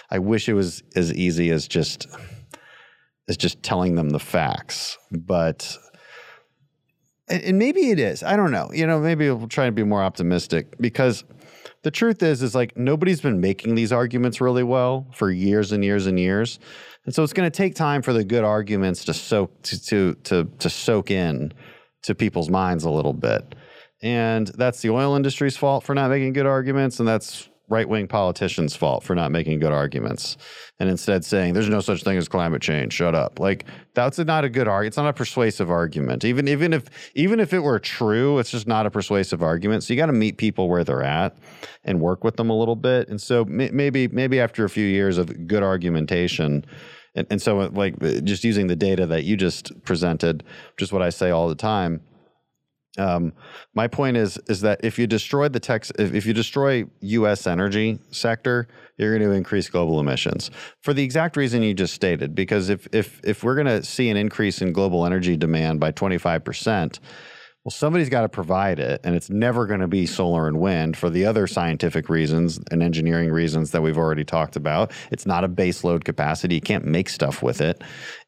[0.09, 2.07] I wish it was as easy as just
[3.29, 5.77] as just telling them the facts but
[7.29, 8.23] and maybe it is.
[8.23, 8.69] I don't know.
[8.73, 11.23] You know, maybe we'll try to be more optimistic because
[11.83, 15.83] the truth is, is like nobody's been making these arguments really well for years and
[15.83, 16.59] years and years,
[17.05, 20.13] and so it's going to take time for the good arguments to soak to to
[20.23, 21.53] to, to soak in
[22.03, 23.55] to people's minds a little bit.
[24.01, 28.07] And that's the oil industry's fault for not making good arguments, and that's right wing
[28.07, 30.37] politicians' fault for not making good arguments
[30.79, 32.93] and instead saying there's no such thing as climate change.
[32.93, 33.39] Shut up.
[33.39, 33.65] Like
[33.95, 34.91] that's not a good argument.
[34.91, 36.23] It's not a persuasive argument.
[36.23, 39.83] Even even if even if it were true, it's just not a persuasive argument.
[39.83, 41.35] So you got to meet people where they're at
[41.83, 43.09] and work with them a little bit.
[43.09, 46.65] And so maybe maybe after a few years of good argumentation.
[47.15, 50.43] And, and so, like, just using the data that you just presented,
[50.79, 52.01] is what I say all the time,
[52.97, 53.33] um,
[53.73, 57.47] my point is is that if you destroy the tech, if, if you destroy U.S.
[57.47, 58.67] energy sector,
[58.97, 62.35] you're going to increase global emissions for the exact reason you just stated.
[62.35, 65.91] Because if if if we're going to see an increase in global energy demand by
[65.91, 66.99] 25 percent,
[67.63, 70.95] well, somebody's got to provide it, and it's never going to be solar and wind
[70.95, 74.91] for the other scientific reasons and engineering reasons that we've already talked about.
[75.11, 77.81] It's not a base load capacity; you can't make stuff with it,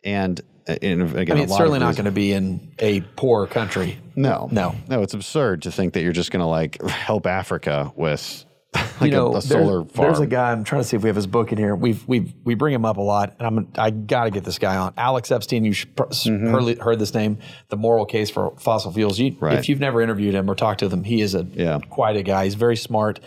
[0.03, 3.99] and in, again, I mean, it's certainly not going to be in a poor country.
[4.15, 5.01] No, no, no.
[5.01, 9.11] It's absurd to think that you're just going to like help Africa with like you
[9.11, 10.07] know, a, a solar there's, farm.
[10.07, 10.51] There's a guy.
[10.51, 11.75] I'm trying to see if we have his book in here.
[11.75, 14.59] We've we we bring him up a lot, and I'm I got to get this
[14.59, 14.93] guy on.
[14.97, 15.63] Alex Epstein.
[15.65, 16.47] You mm-hmm.
[16.47, 17.37] heard, heard, this name,
[17.69, 19.19] the moral case for fossil fuels.
[19.19, 19.57] You, right.
[19.57, 21.79] If you've never interviewed him or talked to him, he is a yeah.
[21.89, 22.45] quite a guy.
[22.45, 23.19] He's very smart.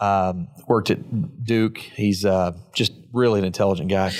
[0.00, 1.78] Um, worked at Duke.
[1.78, 4.12] He's uh, just really an intelligent guy.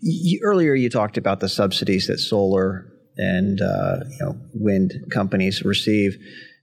[0.00, 5.62] You, earlier, you talked about the subsidies that solar and uh, you know wind companies
[5.64, 6.16] receive.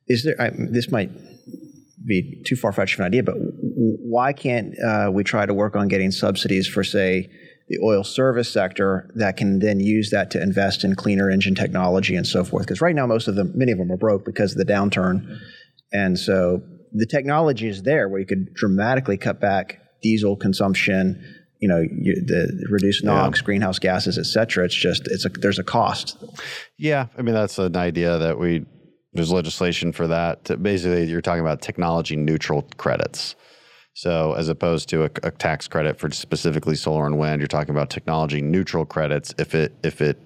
[0.07, 0.35] Is there?
[0.39, 1.11] I, this might
[2.05, 5.75] be too far fetched of an idea, but why can't uh, we try to work
[5.75, 7.29] on getting subsidies for, say,
[7.67, 12.15] the oil service sector that can then use that to invest in cleaner engine technology
[12.15, 12.65] and so forth?
[12.65, 15.39] Because right now, most of them, many of them are broke because of the downturn,
[15.91, 16.61] and so
[16.95, 21.23] the technology is there where you could dramatically cut back diesel consumption,
[21.59, 23.45] you know, you, the reduce NOx, yeah.
[23.45, 24.65] greenhouse gases, et cetera.
[24.65, 26.17] It's just it's a there's a cost.
[26.77, 28.65] Yeah, I mean that's an idea that we
[29.13, 30.61] there's legislation for that.
[30.61, 33.35] Basically, you're talking about technology neutral credits.
[33.93, 37.73] So as opposed to a, a, tax credit for specifically solar and wind, you're talking
[37.73, 40.19] about technology neutral credits if it if it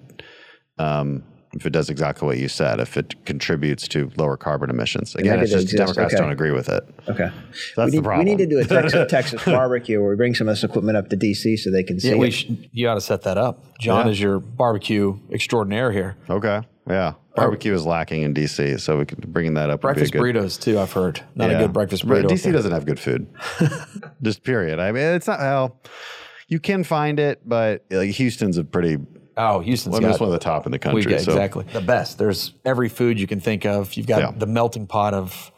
[0.78, 1.22] um,
[1.54, 5.14] if it does exactly what you said, if it contributes to lower carbon emissions.
[5.16, 5.78] Again, it's just exist.
[5.78, 6.22] Democrats okay.
[6.22, 6.84] don't agree with it.
[7.08, 7.30] Okay.
[7.74, 8.18] So that's we need, the problem.
[8.26, 10.96] We need to do a Texas, Texas barbecue where we bring some of this equipment
[10.96, 13.64] up to DC so they can see yeah, should, you ought to set that up.
[13.80, 14.12] John yeah.
[14.12, 16.16] is your barbecue extraordinaire here.
[16.28, 16.62] Okay.
[16.88, 17.14] Yeah.
[17.36, 19.80] Barbecue is lacking in DC, so we could bring that up.
[19.80, 20.78] Breakfast burritos too.
[20.78, 21.56] I've heard not yeah.
[21.56, 22.28] a good breakfast burrito.
[22.28, 23.32] DC doesn't have good food.
[24.22, 24.78] Just period.
[24.78, 25.80] I mean, it's not well.
[26.48, 28.98] You can find it, but like Houston's a pretty
[29.40, 31.04] Oh, Houston's well, got, one of the top in the country.
[31.06, 31.32] We, so.
[31.32, 32.18] Exactly, the best.
[32.18, 33.94] There's every food you can think of.
[33.94, 34.30] You've got yeah.
[34.36, 35.50] the melting pot of,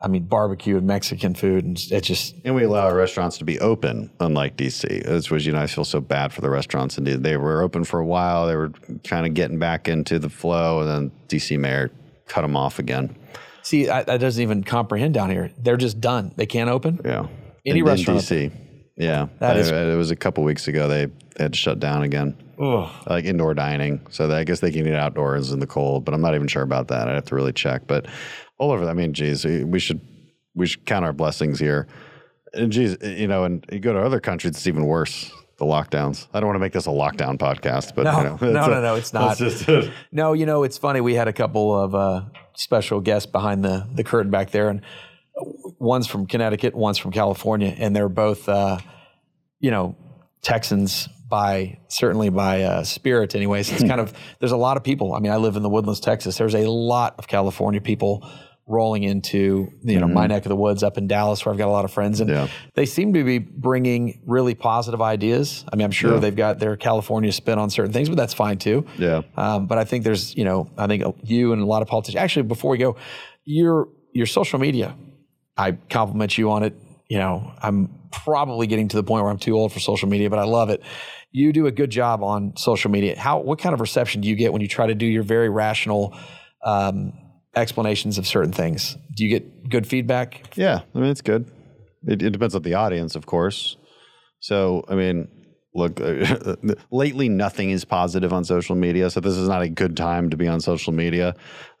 [0.00, 2.34] I mean, barbecue and Mexican food, and it just.
[2.44, 5.04] And we allow our restaurants to be open, unlike DC.
[5.04, 6.98] This was, you know, I feel so bad for the restaurants.
[6.98, 8.46] And they were open for a while.
[8.46, 8.70] They were
[9.04, 11.90] kind of getting back into the flow, and then DC mayor
[12.26, 13.16] cut them off again.
[13.62, 15.52] See, I, that doesn't even comprehend down here.
[15.56, 16.32] They're just done.
[16.36, 17.00] They can't open.
[17.04, 17.28] Yeah.
[17.64, 18.30] Any in, restaurant.
[18.30, 18.71] In DC.
[19.02, 19.28] Yeah.
[19.40, 20.88] That I, is, it was a couple weeks ago.
[20.88, 22.36] They, they had to shut down again.
[22.58, 22.90] Ugh.
[23.08, 24.06] Like indoor dining.
[24.10, 26.62] So I guess they can eat outdoors in the cold, but I'm not even sure
[26.62, 27.08] about that.
[27.08, 27.86] I'd have to really check.
[27.86, 28.06] But
[28.58, 30.00] all over, I mean, geez, we should
[30.54, 31.88] we should count our blessings here.
[32.54, 35.30] And geez, you know, and you go to other countries, it's even worse.
[35.58, 36.26] the lockdowns.
[36.34, 38.66] I don't want to make this a lockdown podcast, but No, you know, no, it's
[38.66, 39.36] a- no, no, it's not.
[39.38, 41.00] just a- No, you know, it's funny.
[41.00, 42.22] We had a couple of uh,
[42.54, 44.82] special guests behind the, the curtain back there, and
[45.78, 48.78] one's from Connecticut, one's from California, and they're both, uh,
[49.60, 49.96] you know,
[50.42, 53.70] Texans by certainly by uh, spirit, anyways.
[53.72, 55.14] It's kind of there's a lot of people.
[55.14, 56.36] I mean, I live in the Woodlands, Texas.
[56.36, 58.28] There's a lot of California people
[58.68, 61.68] rolling into you know my neck of the woods up in Dallas, where I've got
[61.68, 62.48] a lot of friends, and Yeah.
[62.74, 65.64] they seem to be bringing really positive ideas.
[65.72, 66.18] I mean, I'm sure Yeah.
[66.20, 68.86] they've got their California spin on certain things, but that's fine too.
[68.98, 69.22] Yeah.
[69.36, 72.20] Um, but I think there's, you know, I think you and a lot of politicians.
[72.22, 72.96] Actually, before we go,
[73.44, 74.94] your your social media,
[75.56, 76.74] I compliment you on it.
[77.08, 80.30] You know, I'm probably getting to the point where I'm too old for social media,
[80.30, 80.82] but I love it.
[81.30, 83.18] You do a good job on social media.
[83.18, 85.48] How what kind of reception do you get when you try to do your very
[85.48, 86.16] rational
[86.64, 87.12] um,
[87.54, 88.96] explanations of certain things?
[89.16, 90.54] Do you get good feedback?
[90.56, 91.50] Yeah, I mean it's good.
[92.06, 93.76] It, it depends on the audience, of course.
[94.40, 95.28] So, I mean,
[95.74, 96.00] look,
[96.90, 100.36] lately nothing is positive on social media, so this is not a good time to
[100.36, 101.34] be on social media.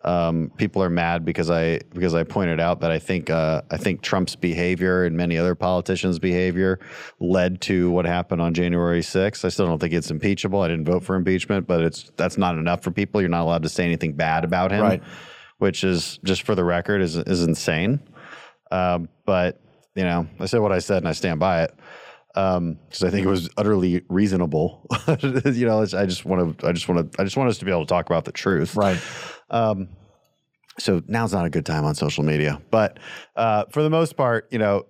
[0.04, 3.76] Um, people are mad because I because I pointed out that I think uh, I
[3.76, 6.80] think Trump's behavior and many other politicians' behavior
[7.20, 9.44] led to what happened on January 6th.
[9.44, 10.60] I still don't think it's impeachable.
[10.60, 13.20] I didn't vote for impeachment, but it's that's not enough for people.
[13.20, 15.02] You're not allowed to say anything bad about him, Right.
[15.58, 18.00] which is just for the record is is insane.
[18.72, 19.60] Um, but
[19.94, 21.74] you know, I said what I said, and I stand by it
[22.34, 24.86] because I think it was utterly reasonable.
[25.22, 27.64] you know, I just want to, I just want to, I just want us to
[27.64, 28.76] be able to talk about the truth.
[28.76, 29.00] Right.
[29.50, 29.88] Um,
[30.78, 32.98] so now's not a good time on social media, but
[33.36, 34.86] uh, for the most part, you know.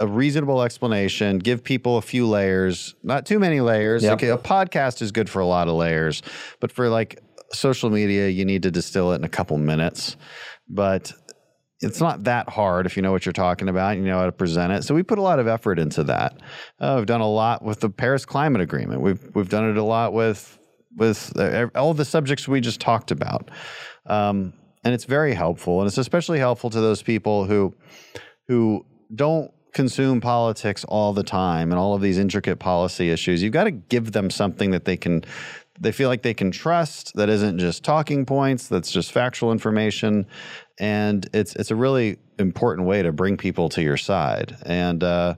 [0.00, 4.04] A reasonable explanation, give people a few layers, not too many layers.
[4.04, 4.12] Yep.
[4.12, 6.22] Okay, a podcast is good for a lot of layers,
[6.60, 7.20] but for like
[7.52, 10.16] social media, you need to distill it in a couple minutes.
[10.68, 11.12] But
[11.80, 14.26] it's not that hard if you know what you're talking about, and you know how
[14.26, 14.84] to present it.
[14.84, 16.38] So we put a lot of effort into that.
[16.80, 19.00] Uh, we've done a lot with the Paris Climate Agreement.
[19.00, 20.58] We've we've done it a lot with
[20.96, 23.50] with uh, all the subjects we just talked about,
[24.06, 24.52] um,
[24.84, 25.80] and it's very helpful.
[25.80, 27.74] And it's especially helpful to those people who
[28.48, 33.42] who don't consume politics all the time and all of these intricate policy issues.
[33.42, 35.24] You've got to give them something that they can
[35.80, 40.26] they feel like they can trust that isn't just talking points, that's just factual information.
[40.78, 44.56] And it's it's a really important way to bring people to your side.
[44.64, 45.34] And uh,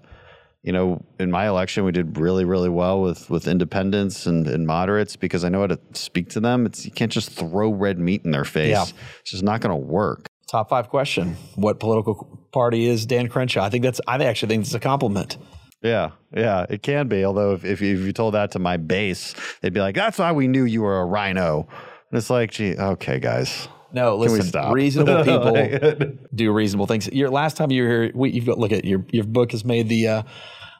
[0.62, 4.66] you know, in my election, we did really, really well with with independents and, and
[4.66, 6.66] moderates because I know how to speak to them.
[6.66, 8.70] It's you can't just throw red meat in their face.
[8.70, 8.84] Yeah.
[9.20, 10.26] It's just not going to work.
[10.50, 13.62] Top five question: What political party is Dan Crenshaw?
[13.62, 14.00] I think that's.
[14.06, 15.38] I actually think it's a compliment.
[15.82, 17.24] Yeah, yeah, it can be.
[17.24, 20.18] Although if, if, you, if you told that to my base, they'd be like, "That's
[20.18, 21.68] why we knew you were a RINO."
[22.10, 23.68] And it's like, gee, okay, guys.
[23.92, 24.72] No, listen.
[24.72, 27.08] Reasonable people do reasonable things.
[27.08, 29.64] Your last time you were here, we, you've got look at your your book has
[29.64, 30.22] made the uh,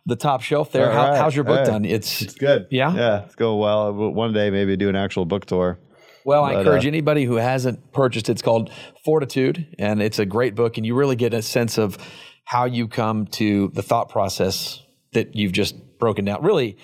[0.06, 0.90] the top shelf there.
[0.90, 1.18] How, right.
[1.18, 1.66] how's your book Hey.
[1.66, 1.84] done?
[1.84, 2.66] It's Good.
[2.70, 2.94] Yeah?
[2.94, 3.92] Yeah, it's going well.
[3.92, 5.78] One day, maybe do an actual book tour.
[6.24, 8.32] Well, I encourage uh, anybody who hasn't purchased it.
[8.32, 8.70] It's called
[9.04, 11.96] Fortitude, and it's a great book, and you really get a sense of
[12.44, 14.82] how you come to the thought process
[15.12, 16.42] that you've just broken down.
[16.42, 16.76] Really,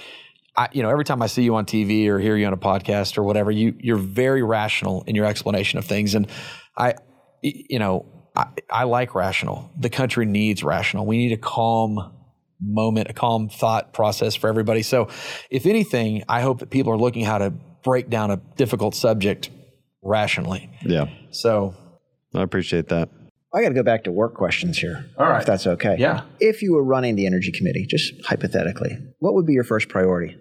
[0.56, 2.58] I, you know, every time I see you on TV or hear you on a
[2.58, 6.26] podcast or whatever, you you're very rational in your explanation of things, and
[6.76, 6.94] I,
[7.42, 9.70] you know, I, I like rational.
[9.78, 11.06] The country needs rational.
[11.06, 12.12] We need a calm
[12.60, 14.82] moment, a calm thought process for everybody.
[14.82, 15.08] So,
[15.50, 17.50] if anything, I hope that people are looking how to
[17.84, 19.50] break down a difficult subject
[20.02, 20.70] rationally.
[20.82, 21.74] Yeah, So,
[22.34, 23.08] I appreciate that.
[23.54, 25.08] I got to go back to work questions here.
[25.16, 25.40] All right.
[25.40, 25.96] If that's okay.
[25.98, 26.24] Yeah.
[26.40, 30.36] If you were running the energy committee, just hypothetically, what would be your first priority?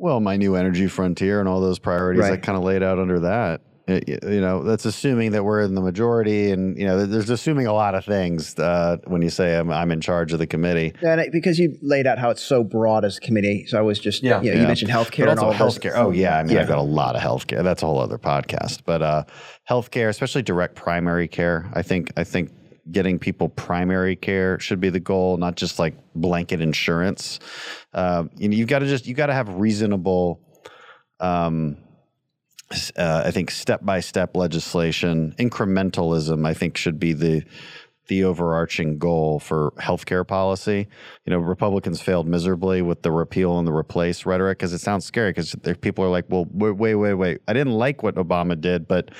[0.00, 3.20] Well, my new energy frontier and all those priorities I kind of laid out under
[3.20, 3.60] that.
[3.86, 7.66] It- you know, that's assuming that we're in the majority, and you know, there's assuming
[7.66, 10.94] a lot of things uh, when you say I'm, I'm in charge of the committee.
[11.02, 13.80] And it- because you laid out how it's so broad as a committee, so I
[13.82, 14.40] was just Yeah.
[14.42, 15.92] you, know, you mentioned healthcare But and also all of those- healthcare.
[15.96, 16.62] Oh yeah, I mean Yeah.
[16.62, 17.62] I've got a lot of healthcare.
[17.64, 18.82] That's a whole other podcast.
[18.86, 19.24] But uh,
[19.68, 22.50] healthcare, especially direct primary care, I think I think
[22.90, 27.40] getting people primary care should be the goal, not just like blanket insurance.
[27.92, 30.40] Um, you know, you've got to just you got to have reasonable.
[31.18, 31.76] Um,
[32.96, 36.46] uh, I think step by step legislation, incrementalism.
[36.46, 37.42] I think should be the
[38.10, 40.88] the overarching goal for healthcare policy.
[41.24, 45.04] You know, Republicans failed miserably with the repeal and the replace rhetoric because it sounds
[45.04, 47.40] scary because people are like, well, wait, wait, wait, wait.
[47.46, 49.12] I didn't like what Obama did, but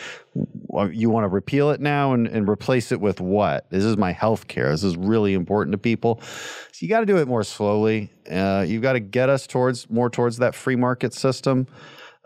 [0.90, 3.70] you want to repeal it now and, and replace it with what?
[3.70, 4.72] This is my healthcare.
[4.72, 6.20] This is really important to people.
[6.20, 8.10] So you got to do it more slowly.
[8.28, 11.68] Uh, you've got to get us towards more towards that free market system.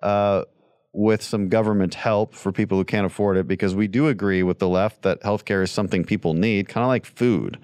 [0.03, 0.45] Uh,
[0.95, 4.59] with some government help for people who can't afford it, because we do agree with
[4.59, 7.59] the left that healthcare is something people need, kind of like food,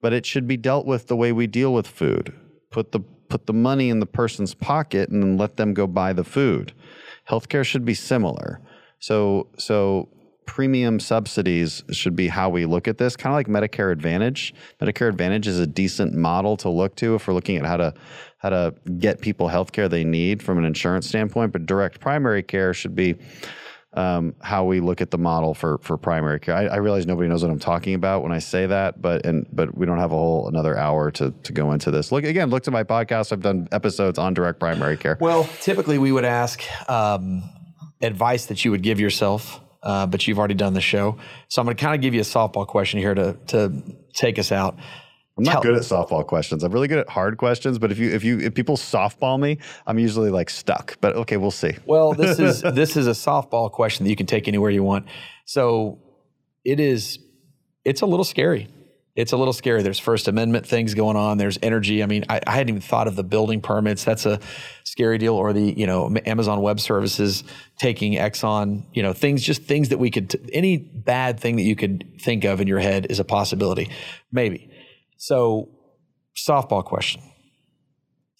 [0.00, 2.32] but it should be dealt with the way we deal with food.
[2.72, 6.12] put the put the money in the person's pocket and then let them go buy
[6.12, 6.72] the food.
[7.30, 8.60] Healthcare should be similar.
[8.98, 10.08] So so
[10.46, 14.54] premium subsidies should be how we look at this, kind of like Medicare Advantage.
[14.80, 17.94] Medicare Advantage is a decent model to look to if we're looking at how to
[18.38, 21.52] how to get people healthcare they need from an insurance standpoint.
[21.52, 23.16] But direct primary care should be
[23.94, 26.54] um, how we look at the model for for primary care.
[26.54, 29.46] I, I, realize nobody knows what I'm talking about when I say that, but and
[29.52, 32.10] but we don't have a whole another hour to to go into this.
[32.10, 33.32] Look again, look to my podcast.
[33.32, 35.18] I've done episodes on direct primary care.
[35.20, 37.42] Well, typically we would ask um,
[38.00, 39.60] advice that you would give yourself.
[39.82, 41.16] Uh, but you've already done the show,
[41.48, 43.82] so I'm going to kind of give you a softball question here to to
[44.14, 44.78] take us out.
[45.36, 46.62] I'm not Tell, good at softball questions.
[46.62, 49.58] I'm really good at hard questions, but if you if you if people softball me,
[49.86, 50.98] I'm usually like stuck.
[51.00, 51.72] But okay, we'll see.
[51.86, 55.06] Well, this is this is a softball question that you can take anywhere you want.
[55.46, 55.98] So
[56.64, 57.18] it is
[57.84, 58.68] it's a little scary.
[59.14, 59.82] It's a little scary.
[59.82, 61.36] There's First Amendment things going on.
[61.36, 62.02] There's energy.
[62.02, 64.04] I mean, I, I hadn't even thought of the building permits.
[64.04, 64.40] That's a
[64.84, 65.34] scary deal.
[65.34, 67.44] Or the you know Amazon Web Services
[67.78, 68.84] taking Exxon.
[68.94, 70.30] You know things, just things that we could.
[70.30, 73.90] T- any bad thing that you could think of in your head is a possibility.
[74.30, 74.72] Maybe
[75.22, 75.68] so,
[76.36, 77.22] softball question.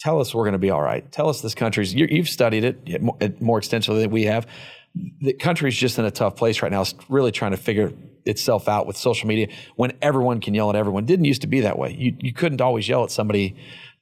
[0.00, 1.10] Tell us we're going to be all right.
[1.12, 4.48] Tell us this country's, you, have studied it more extensively than we have.
[5.20, 6.80] The country's just in a tough place right now.
[6.80, 7.92] It's really trying to figure
[8.24, 11.04] itself out with social media when everyone can yell at everyone.
[11.04, 11.94] Didn't used to be that way.
[11.98, 13.56] You, you couldn't always yell at somebody,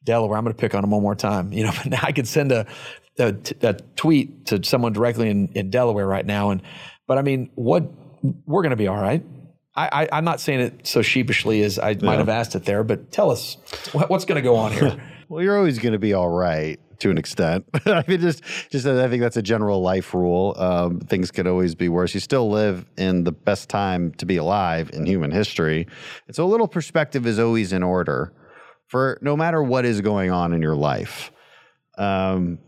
[0.05, 1.53] Delaware, I'm going to pick on them one more time.
[1.61, 2.67] You know, but now I could send a,
[3.19, 6.51] a, a tweet to someone directly in, in Delaware right now.
[6.51, 6.63] And,
[7.07, 7.85] but I mean, what,
[8.47, 9.25] we're going to be all right.
[9.77, 11.99] I, I'm not saying it so sheepishly as I yeah.
[12.03, 13.57] might have asked it there, but tell us
[13.93, 15.03] what's going to go on here.
[15.31, 17.65] well, you're always going to be all right to an extent.
[17.87, 20.55] I mean, just, just I think that's a general life rule.
[20.57, 22.15] Um, things could always be worse.
[22.15, 25.87] You still live in the best time to be alive in human history,
[26.27, 28.33] and so a little perspective is always in order
[28.87, 31.31] for no matter what is going on in your life.
[31.97, 32.59] Um,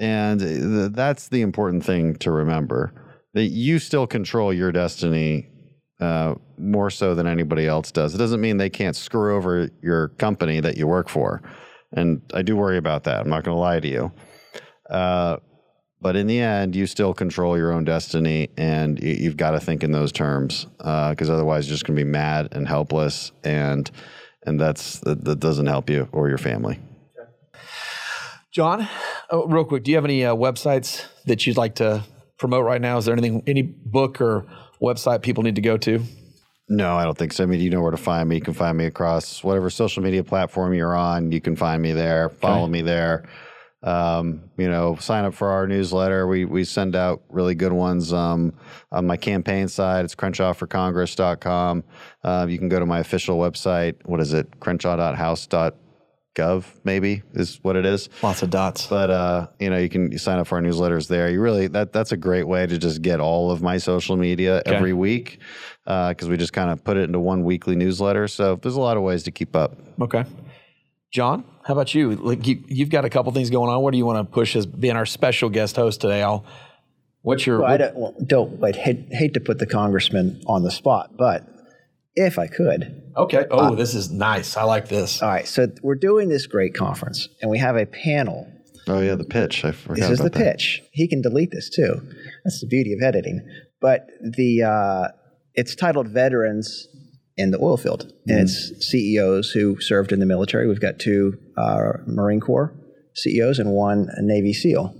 [0.00, 2.92] and th- that's the important thing to remember
[3.34, 5.48] that you still control your destiny
[6.00, 8.14] uh, more so than anybody else does.
[8.14, 11.42] It doesn't mean they can't screw over your company that you work for.
[11.92, 13.20] And I do worry about that.
[13.20, 14.12] I'm not going to lie to you.
[14.88, 15.38] Uh,
[16.00, 19.60] but in the end, you still control your own destiny, and you, have got to
[19.60, 23.32] think in those terms because uh, otherwise, you're just going to be mad and helpless,
[23.42, 23.90] and
[24.46, 26.78] and that's that, that, doesn't help you or your family.
[28.52, 28.88] John,
[29.30, 32.04] oh, real quick, do you have any uh, websites that you'd like to
[32.38, 32.96] promote right now?
[32.98, 34.46] Is there anything, any book or
[34.80, 36.02] website people need to go to?
[36.68, 37.44] No, I don't think so.
[37.44, 38.36] I mean, you know where to find me.
[38.36, 41.32] You can find me across whatever social media platform you're on.
[41.32, 42.28] You can find me there.
[42.28, 42.72] Follow okay.
[42.72, 43.26] me there.
[43.82, 46.26] Um, you know, sign up for our newsletter.
[46.26, 48.12] We we send out really good ones.
[48.12, 48.52] Um,
[48.92, 51.84] on my campaign side, it's crenshawforcongress.com.
[52.24, 53.94] Uh, you can go to my official website.
[54.04, 54.60] What is it?
[54.60, 55.87] crenshaw.house.com
[56.38, 58.08] gov maybe is what it is.
[58.22, 58.86] Lots of dots.
[58.86, 61.28] But uh, you know you can you sign up for our newsletters there.
[61.30, 64.58] You really that that's a great way to just get all of my social media
[64.58, 64.74] okay.
[64.74, 65.40] every week
[65.84, 68.28] because uh, we just kind of put it into one weekly newsletter.
[68.28, 69.76] So there's a lot of ways to keep up.
[70.00, 70.24] Okay.
[71.10, 72.16] John how about you?
[72.16, 73.82] Like you, have got a couple things going on.
[73.82, 76.22] What do you want to push as being our special guest host today?
[76.22, 76.46] I'll
[77.20, 80.62] what's your well, what, I don't, don't I'd hate, hate to put the congressman on
[80.62, 81.46] the spot but
[82.18, 83.02] if I could.
[83.16, 83.46] Okay.
[83.50, 84.56] Oh, uh, this is nice.
[84.56, 85.22] I like this.
[85.22, 85.46] All right.
[85.46, 88.50] So we're doing this great conference, and we have a panel.
[88.86, 89.64] Oh yeah, the pitch.
[89.64, 89.96] I forgot.
[89.96, 90.34] This is the that.
[90.34, 90.82] pitch.
[90.92, 92.00] He can delete this too.
[92.44, 93.46] That's the beauty of editing.
[93.80, 95.08] But the uh,
[95.54, 96.88] it's titled "Veterans
[97.36, 98.42] in the Oil Field," and mm.
[98.42, 100.66] it's CEOs who served in the military.
[100.66, 102.74] We've got two uh, Marine Corps
[103.14, 104.94] CEOs and one Navy SEAL,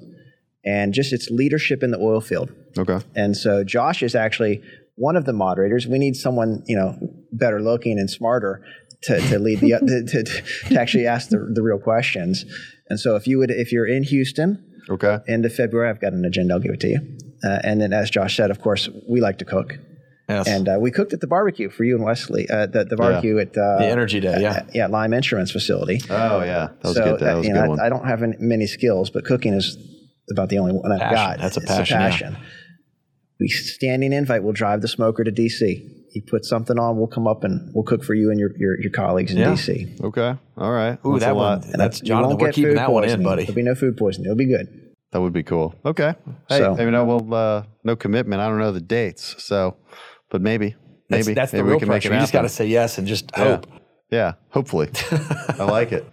[0.65, 2.53] and just its leadership in the oil field.
[2.77, 3.01] Okay.
[3.15, 4.63] And so Josh is actually
[4.99, 5.87] one of the moderators.
[5.87, 6.97] We need someone, you know,
[7.33, 8.63] better looking and smarter
[9.03, 9.71] to, to lead the
[10.09, 12.45] to, to, to, actually ask the, the real questions.
[12.89, 16.13] And so if you would, if you're in Houston, okay, end of February, I've got
[16.13, 16.55] an agenda.
[16.55, 17.19] I'll give it to you.
[17.45, 19.79] Uh, and then, as Josh said, of course, we like to cook.
[20.29, 20.47] Yes.
[20.47, 22.47] And uh, we cooked at the barbecue for you and Wesley.
[22.51, 23.43] Uh, the, the barbecue yeah.
[23.43, 26.01] at uh, the Energy Day, yeah, yeah, Lime Insurance Facility.
[26.11, 27.21] Oh yeah, that was so, good.
[27.21, 27.81] That was a good one.
[27.81, 29.79] I, I, don't have any, many skills, but cooking is
[30.31, 31.17] about the only one I've passion.
[31.17, 31.39] got.
[31.39, 31.97] That's a passion.
[31.97, 32.33] A passion.
[32.33, 32.49] Yeah.
[33.41, 34.43] We standing invite.
[34.43, 35.95] We'll drive the smoker to DC.
[36.15, 38.81] You put something on, we'll come up and we'll cook for you and your your,
[38.81, 39.53] your colleagues in yeah.
[39.53, 40.03] DC.
[40.03, 40.99] Okay, all right.
[41.07, 41.63] Ooh, that's that one.
[41.65, 42.39] And that's Jonathan.
[42.39, 43.45] We're keeping that one in, buddy.
[43.45, 44.27] There'll be no food poisoning.
[44.27, 44.89] It'll be good.
[45.13, 45.75] That would be cool.
[45.85, 46.15] Okay.
[46.49, 48.43] Hey, so, maybe no, well, uh, no commitment.
[48.43, 49.77] I don't know the dates, so,
[50.31, 50.75] but maybe,
[51.09, 52.13] maybe that's, that's maybe the real pressure.
[52.13, 53.45] You just got to say yes and just yeah.
[53.45, 53.67] hope.
[54.11, 54.91] Yeah, hopefully.
[55.49, 56.05] I like it.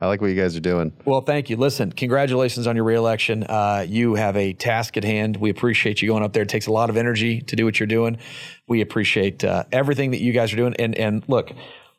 [0.00, 0.92] I like what you guys are doing.
[1.04, 1.56] Well, thank you.
[1.56, 3.42] Listen, congratulations on your reelection.
[3.42, 5.36] Uh, you have a task at hand.
[5.36, 6.44] We appreciate you going up there.
[6.44, 8.18] It takes a lot of energy to do what you're doing.
[8.68, 10.74] We appreciate uh, everything that you guys are doing.
[10.78, 11.50] And and look,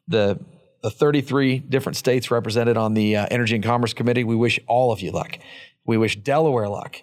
[0.08, 0.40] the
[0.82, 4.24] the 33 different states represented on the uh, Energy and Commerce Committee.
[4.24, 5.38] We wish all of you luck.
[5.86, 7.02] We wish Delaware luck.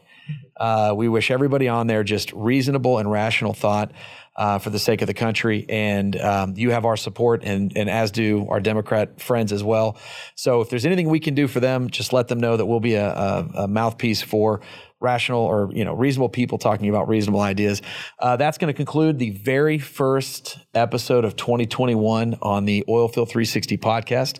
[0.56, 3.92] Uh, we wish everybody on there just reasonable and rational thought
[4.36, 5.66] uh, for the sake of the country.
[5.68, 9.96] And um, you have our support, and, and as do our Democrat friends as well.
[10.34, 12.80] So if there's anything we can do for them, just let them know that we'll
[12.80, 14.60] be a, a, a mouthpiece for
[14.98, 17.82] rational or you know reasonable people talking about reasonable ideas.
[18.18, 23.76] Uh, that's going to conclude the very first episode of 2021 on the Oilfield 360
[23.78, 24.38] podcast.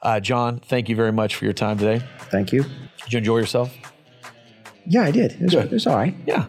[0.00, 2.04] Uh, John, thank you very much for your time today.
[2.30, 2.64] Thank you.
[3.04, 3.76] Did you enjoy yourself?
[4.86, 5.32] Yeah, I did.
[5.32, 6.14] It was, it was all right.
[6.26, 6.46] Yeah.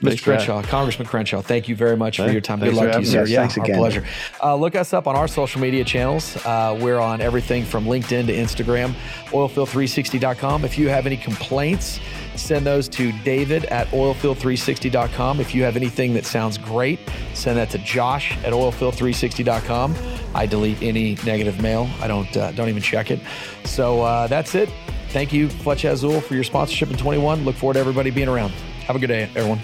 [0.00, 0.24] Thanks Mr.
[0.24, 2.58] Crenshaw, Congressman Crenshaw, thank you very much for your time.
[2.58, 3.22] Good thanks luck to you, sir.
[3.22, 3.30] us.
[3.30, 3.78] Yeah, Thanks our again.
[3.78, 4.04] pleasure.
[4.42, 6.36] Uh, look us up on our social media channels.
[6.44, 8.92] Uh, we're on everything from LinkedIn to Instagram,
[9.28, 10.64] oilfield360.com.
[10.64, 11.98] If you have any complaints,
[12.34, 15.40] send those to david at oilfield360.com.
[15.40, 16.98] If you have anything that sounds great,
[17.34, 19.94] send that to josh at oilfield360.com.
[20.34, 21.88] I delete any negative mail.
[22.00, 23.20] I don't uh, don't even check it.
[23.64, 24.68] So uh, that's it.
[25.08, 27.44] Thank you, Flecha Azul, for your sponsorship in 21.
[27.44, 28.50] Look forward to everybody being around.
[28.86, 29.60] Have a good day, everyone.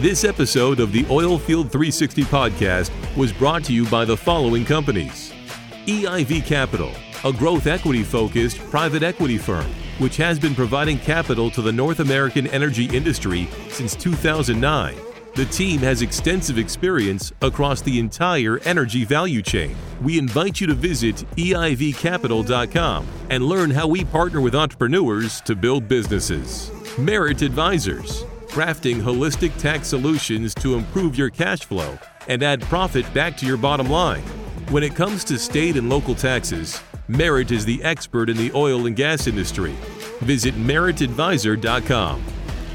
[0.00, 5.32] This episode of the Oilfield 360 podcast was brought to you by the following companies
[5.86, 6.92] EIV Capital,
[7.24, 9.66] a growth equity focused private equity firm,
[9.98, 14.94] which has been providing capital to the North American energy industry since 2009.
[15.34, 19.74] The team has extensive experience across the entire energy value chain.
[20.00, 25.88] We invite you to visit EIVcapital.com and learn how we partner with entrepreneurs to build
[25.88, 26.70] businesses.
[26.96, 28.24] Merit Advisors,
[28.58, 31.96] crafting holistic tax solutions to improve your cash flow
[32.26, 34.22] and add profit back to your bottom line.
[34.70, 38.86] When it comes to state and local taxes, Merit is the expert in the oil
[38.86, 39.76] and gas industry.
[40.22, 42.24] Visit meritadvisor.com.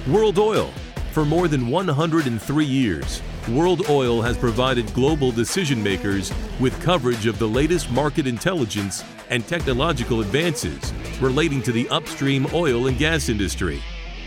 [0.07, 0.71] World Oil.
[1.11, 6.31] For more than 103 years, World Oil has provided global decision makers
[6.61, 12.87] with coverage of the latest market intelligence and technological advances relating to the upstream oil
[12.87, 13.81] and gas industry.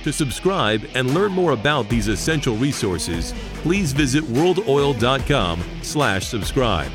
[0.07, 3.35] To subscribe and learn more about these essential resources,
[3.65, 6.93] please visit worldoil.com/subscribe.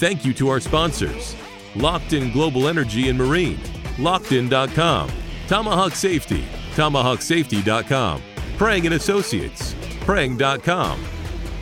[0.00, 1.36] Thank you to our sponsors:
[1.74, 3.58] Lockton Global Energy and Marine,
[3.98, 5.10] Lockton.com,
[5.48, 6.46] Tomahawk Safety,
[6.76, 8.22] TomahawkSafety.com,
[8.56, 10.98] Prang and Associates, Prang.com,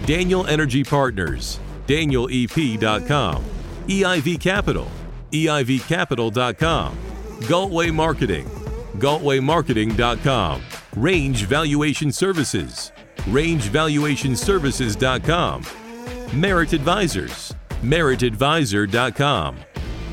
[0.07, 1.59] Daniel Energy Partners,
[1.89, 3.45] DanielEP.com,
[3.89, 4.87] EIV Capital,
[5.33, 6.97] EIVCapital.com,
[7.41, 8.49] Galtway Marketing,
[8.99, 10.63] GaltwayMarketing.com,
[10.97, 15.65] Range Valuation Services, RangeValuationServices.com,
[16.39, 19.57] Merit Advisors, meritadvisor.com,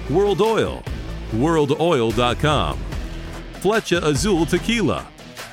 [0.10, 0.84] World Oil,
[1.32, 2.80] worldoil.com,
[3.54, 5.08] Flecha Azul Tequila,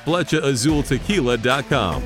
[0.05, 2.01] flechaazultequila.com.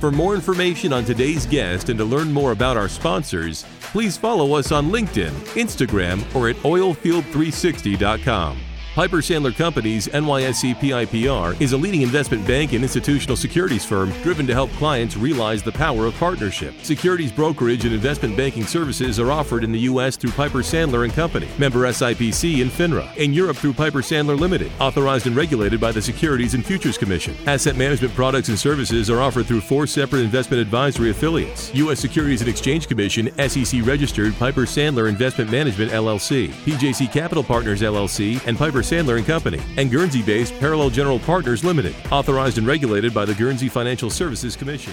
[0.00, 4.52] For more information on today's guest and to learn more about our sponsors, please follow
[4.52, 8.58] us on LinkedIn, Instagram, or at oilfield360.com.
[8.96, 14.46] Piper Sandler Companies NYSE PIPR is a leading investment bank and institutional securities firm driven
[14.46, 16.72] to help clients realize the power of partnership.
[16.82, 20.16] Securities brokerage and investment banking services are offered in the U.S.
[20.16, 23.14] through Piper Sandler and Company, member SIPC and FINRA.
[23.18, 27.36] In Europe through Piper Sandler Limited, authorized and regulated by the Securities and Futures Commission.
[27.46, 32.00] Asset management products and services are offered through four separate investment advisory affiliates: U.S.
[32.00, 38.40] Securities and Exchange Commission, SEC registered Piper Sandler Investment Management LLC, PJC Capital Partners LLC,
[38.46, 43.24] and Piper Sandler and Company, and Guernsey-based Parallel General Partners Limited, authorized and regulated by
[43.24, 44.92] the Guernsey Financial Services Commission.